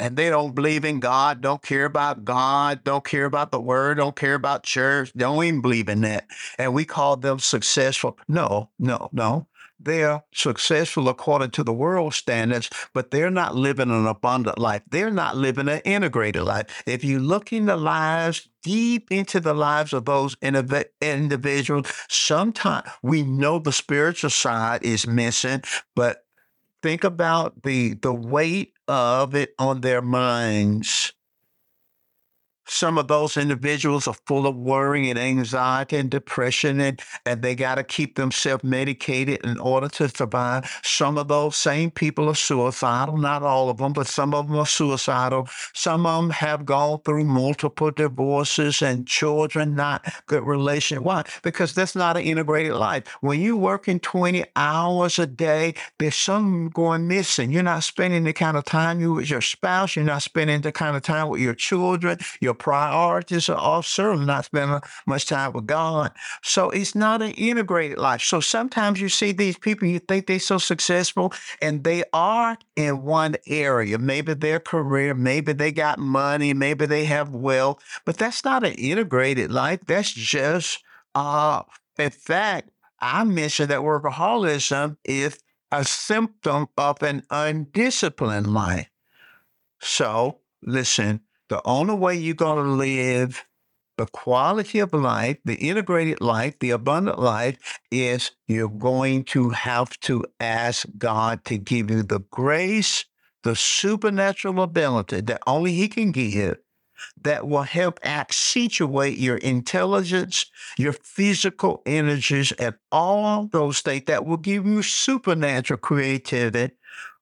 and 0.00 0.16
they 0.16 0.28
don't 0.28 0.54
believe 0.54 0.84
in 0.84 1.00
God, 1.00 1.40
don't 1.40 1.62
care 1.62 1.84
about 1.84 2.24
God, 2.24 2.84
don't 2.84 3.04
care 3.04 3.24
about 3.24 3.52
the 3.52 3.60
word, 3.60 3.98
don't 3.98 4.16
care 4.16 4.34
about 4.34 4.64
church, 4.64 5.12
don't 5.16 5.42
even 5.44 5.60
believe 5.60 5.88
in 5.88 6.00
that. 6.02 6.26
And 6.58 6.74
we 6.74 6.84
call 6.84 7.16
them 7.16 7.38
successful. 7.38 8.18
No, 8.28 8.70
no, 8.78 9.08
no. 9.12 9.46
They're 9.80 10.22
successful 10.32 11.08
according 11.08 11.50
to 11.52 11.64
the 11.64 11.72
world 11.72 12.14
standards, 12.14 12.70
but 12.94 13.10
they're 13.10 13.30
not 13.30 13.54
living 13.54 13.90
an 13.90 14.06
abundant 14.06 14.58
life. 14.58 14.82
They're 14.88 15.10
not 15.10 15.36
living 15.36 15.68
an 15.68 15.80
integrated 15.84 16.42
life. 16.42 16.82
If 16.86 17.04
you 17.04 17.18
look 17.18 17.52
in 17.52 17.66
the 17.66 17.76
lives, 17.76 18.48
deep 18.62 19.10
into 19.10 19.40
the 19.40 19.52
lives 19.52 19.92
of 19.92 20.06
those 20.06 20.36
individuals, 20.40 21.92
sometimes 22.08 22.88
we 23.02 23.22
know 23.24 23.58
the 23.58 23.72
spiritual 23.72 24.30
side 24.30 24.82
is 24.84 25.06
missing, 25.06 25.62
but 25.94 26.24
think 26.82 27.02
about 27.02 27.62
the 27.62 27.94
the 27.94 28.12
weight 28.12 28.73
of 28.88 29.34
it 29.34 29.54
on 29.58 29.80
their 29.80 30.02
minds 30.02 31.12
some 32.66 32.98
of 32.98 33.08
those 33.08 33.36
individuals 33.36 34.08
are 34.08 34.16
full 34.26 34.46
of 34.46 34.56
worry 34.56 35.10
and 35.10 35.18
anxiety 35.18 35.96
and 35.96 36.10
depression, 36.10 36.80
and, 36.80 37.00
and 37.26 37.42
they 37.42 37.54
got 37.54 37.76
to 37.76 37.84
keep 37.84 38.16
themselves 38.16 38.64
medicated 38.64 39.44
in 39.44 39.58
order 39.58 39.88
to 39.88 40.08
survive. 40.08 40.70
Some 40.82 41.18
of 41.18 41.28
those 41.28 41.56
same 41.56 41.90
people 41.90 42.28
are 42.28 42.34
suicidal, 42.34 43.16
not 43.16 43.42
all 43.42 43.68
of 43.68 43.78
them, 43.78 43.92
but 43.92 44.06
some 44.06 44.34
of 44.34 44.48
them 44.48 44.58
are 44.58 44.66
suicidal. 44.66 45.48
Some 45.74 46.06
of 46.06 46.22
them 46.22 46.30
have 46.30 46.64
gone 46.64 47.00
through 47.04 47.24
multiple 47.24 47.90
divorces 47.90 48.82
and 48.82 49.06
children, 49.06 49.74
not 49.74 50.06
good 50.26 50.44
relation. 50.44 51.02
Why? 51.02 51.24
Because 51.42 51.74
that's 51.74 51.94
not 51.94 52.16
an 52.16 52.22
integrated 52.22 52.74
life. 52.74 53.06
When 53.20 53.40
you're 53.40 53.56
working 53.56 54.00
20 54.00 54.44
hours 54.56 55.18
a 55.18 55.26
day, 55.26 55.74
there's 55.98 56.16
something 56.16 56.70
going 56.70 57.08
missing. 57.08 57.50
You're 57.50 57.62
not 57.62 57.84
spending 57.84 58.24
the 58.24 58.32
kind 58.32 58.56
of 58.56 58.64
time 58.64 59.00
you 59.00 59.14
with 59.14 59.30
your 59.30 59.40
spouse, 59.40 59.96
you're 59.96 60.04
not 60.04 60.22
spending 60.22 60.62
the 60.62 60.72
kind 60.72 60.96
of 60.96 61.02
time 61.02 61.28
with 61.28 61.40
your 61.40 61.54
children, 61.54 62.18
your 62.40 62.53
your 62.54 62.58
priorities 62.58 63.48
are 63.48 63.56
off, 63.56 63.86
certainly 63.86 64.26
not 64.26 64.44
spending 64.44 64.80
much 65.06 65.26
time 65.26 65.52
with 65.52 65.66
God. 65.66 66.12
So 66.42 66.70
it's 66.70 66.94
not 66.94 67.20
an 67.20 67.32
integrated 67.32 67.98
life. 67.98 68.22
So 68.22 68.40
sometimes 68.40 69.00
you 69.00 69.08
see 69.08 69.32
these 69.32 69.58
people, 69.58 69.88
you 69.88 69.98
think 69.98 70.26
they're 70.26 70.38
so 70.38 70.58
successful, 70.58 71.32
and 71.60 71.82
they 71.82 72.04
are 72.12 72.56
in 72.76 73.02
one 73.02 73.34
area. 73.46 73.98
Maybe 73.98 74.34
their 74.34 74.60
career, 74.60 75.14
maybe 75.14 75.52
they 75.52 75.72
got 75.72 75.98
money, 75.98 76.54
maybe 76.54 76.86
they 76.86 77.04
have 77.06 77.30
wealth, 77.30 77.82
but 78.04 78.18
that's 78.18 78.44
not 78.44 78.64
an 78.64 78.74
integrated 78.74 79.50
life. 79.50 79.80
That's 79.86 80.12
just, 80.12 80.82
uh, 81.14 81.62
in 81.98 82.10
fact, 82.10 82.70
I 83.00 83.24
mentioned 83.24 83.70
that 83.70 83.80
workaholism 83.80 84.96
is 85.04 85.38
a 85.72 85.84
symptom 85.84 86.68
of 86.78 87.02
an 87.02 87.24
undisciplined 87.30 88.46
life. 88.46 88.88
So, 89.80 90.38
listen, 90.62 91.20
the 91.54 91.62
only 91.64 91.94
way 91.94 92.16
you're 92.16 92.34
going 92.34 92.64
to 92.64 92.72
live 92.72 93.44
the 93.96 94.06
quality 94.06 94.80
of 94.80 94.92
life, 94.92 95.36
the 95.44 95.54
integrated 95.54 96.20
life, 96.20 96.58
the 96.58 96.70
abundant 96.70 97.20
life 97.20 97.78
is 97.92 98.32
you're 98.48 98.68
going 98.68 99.22
to 99.22 99.50
have 99.50 99.90
to 100.00 100.24
ask 100.40 100.84
God 100.98 101.44
to 101.44 101.56
give 101.56 101.92
you 101.92 102.02
the 102.02 102.18
grace, 102.32 103.04
the 103.44 103.54
supernatural 103.54 104.64
ability 104.64 105.20
that 105.20 105.42
only 105.46 105.74
He 105.74 105.86
can 105.86 106.10
give 106.10 106.56
that 107.22 107.46
will 107.46 107.62
help 107.62 108.00
accentuate 108.02 109.16
your 109.16 109.36
intelligence, 109.36 110.46
your 110.76 110.92
physical 110.92 111.82
energies, 111.86 112.50
and 112.50 112.74
all 112.90 113.46
those 113.46 113.80
things 113.80 114.06
that 114.06 114.26
will 114.26 114.38
give 114.38 114.66
you 114.66 114.82
supernatural 114.82 115.78
creativity 115.78 116.74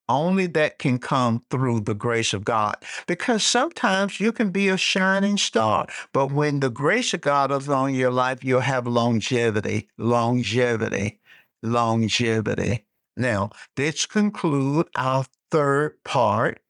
only 0.09 0.47
that 0.49 0.79
can 0.79 0.99
come 0.99 1.43
through 1.51 1.81
the 1.81 1.95
grace 1.95 2.33
of 2.33 2.45
God. 2.45 2.77
Because 3.07 3.45
sometimes 3.45 4.21
you 4.21 4.33
can 4.33 4.51
be 4.51 4.69
a 4.69 4.77
shining 4.77 5.39
star, 5.39 5.87
but 6.13 6.33
when 6.33 6.61
the 6.61 6.71
grace 6.71 7.15
of 7.15 7.21
God 7.21 7.51
is 7.53 7.69
on 7.69 7.95
your 7.95 8.11
life, 8.11 8.45
you'll 8.45 8.61
have 8.61 8.87
longevity, 8.87 9.89
longevity, 9.99 11.21
longevity. 11.63 12.85
Now, 13.17 13.51
this 13.77 14.07
conclude 14.07 14.89
our 14.97 15.27
third 15.51 16.03
part 16.05 16.61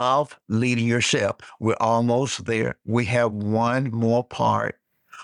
of 0.00 0.38
leading 0.48 0.86
yourself. 0.86 1.36
We're 1.60 1.76
almost 1.78 2.46
there. 2.46 2.76
We 2.86 3.04
have 3.06 3.32
one 3.32 3.90
more 3.90 4.24
part. 4.24 4.80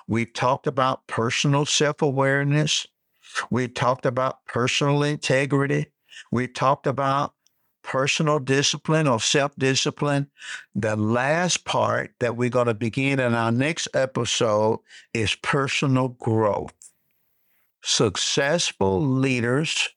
We've 0.07 0.33
talked 0.33 0.67
about 0.67 1.07
personal 1.07 1.65
self 1.65 2.03
awareness. 2.03 2.87
We 3.51 3.69
talked 3.69 4.07
about 4.07 4.45
personal 4.47 5.03
integrity. 5.03 5.87
We 6.31 6.49
talked 6.49 6.87
about 6.87 7.35
personal 7.87 8.41
discipline 8.41 9.07
or 9.07 9.21
self 9.21 9.53
discipline. 9.57 10.29
The 10.75 10.97
last 10.97 11.65
part 11.65 12.13
that 12.19 12.37
we're 12.37 12.51
going 12.51 12.67
to 12.67 12.75
begin 12.75 13.21
in 13.21 13.35
our 13.35 13.53
next 13.53 13.89
episode 13.95 14.81
is 15.15 15.35
personal 15.37 16.09
growth. 16.09 16.75
Successful 17.83 19.01
leaders 19.01 19.89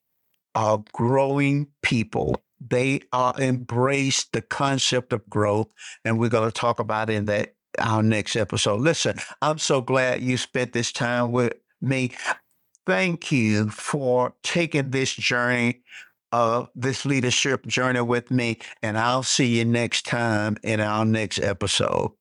are 0.54 0.82
growing 0.92 1.66
people. 1.82 2.40
They 2.60 3.02
embrace 3.38 4.24
the 4.24 4.42
concept 4.42 5.12
of 5.12 5.28
growth, 5.28 5.68
and 6.04 6.18
we're 6.18 6.28
going 6.28 6.50
to 6.50 6.54
talk 6.54 6.78
about 6.78 7.10
in 7.10 7.24
that 7.24 7.54
our 7.78 8.02
next 8.02 8.36
episode. 8.36 8.80
Listen, 8.80 9.16
I'm 9.42 9.58
so 9.58 9.80
glad 9.80 10.22
you 10.22 10.36
spent 10.36 10.72
this 10.72 10.92
time 10.92 11.32
with 11.32 11.54
me. 11.80 12.12
Thank 12.86 13.32
you 13.32 13.70
for 13.70 14.34
taking 14.42 14.90
this 14.90 15.14
journey 15.14 15.82
of 16.32 16.70
this 16.74 17.04
leadership 17.04 17.66
journey 17.66 18.00
with 18.00 18.30
me, 18.30 18.58
and 18.82 18.98
I'll 18.98 19.22
see 19.22 19.58
you 19.58 19.64
next 19.64 20.06
time 20.06 20.56
in 20.62 20.80
our 20.80 21.04
next 21.04 21.38
episode. 21.38 22.12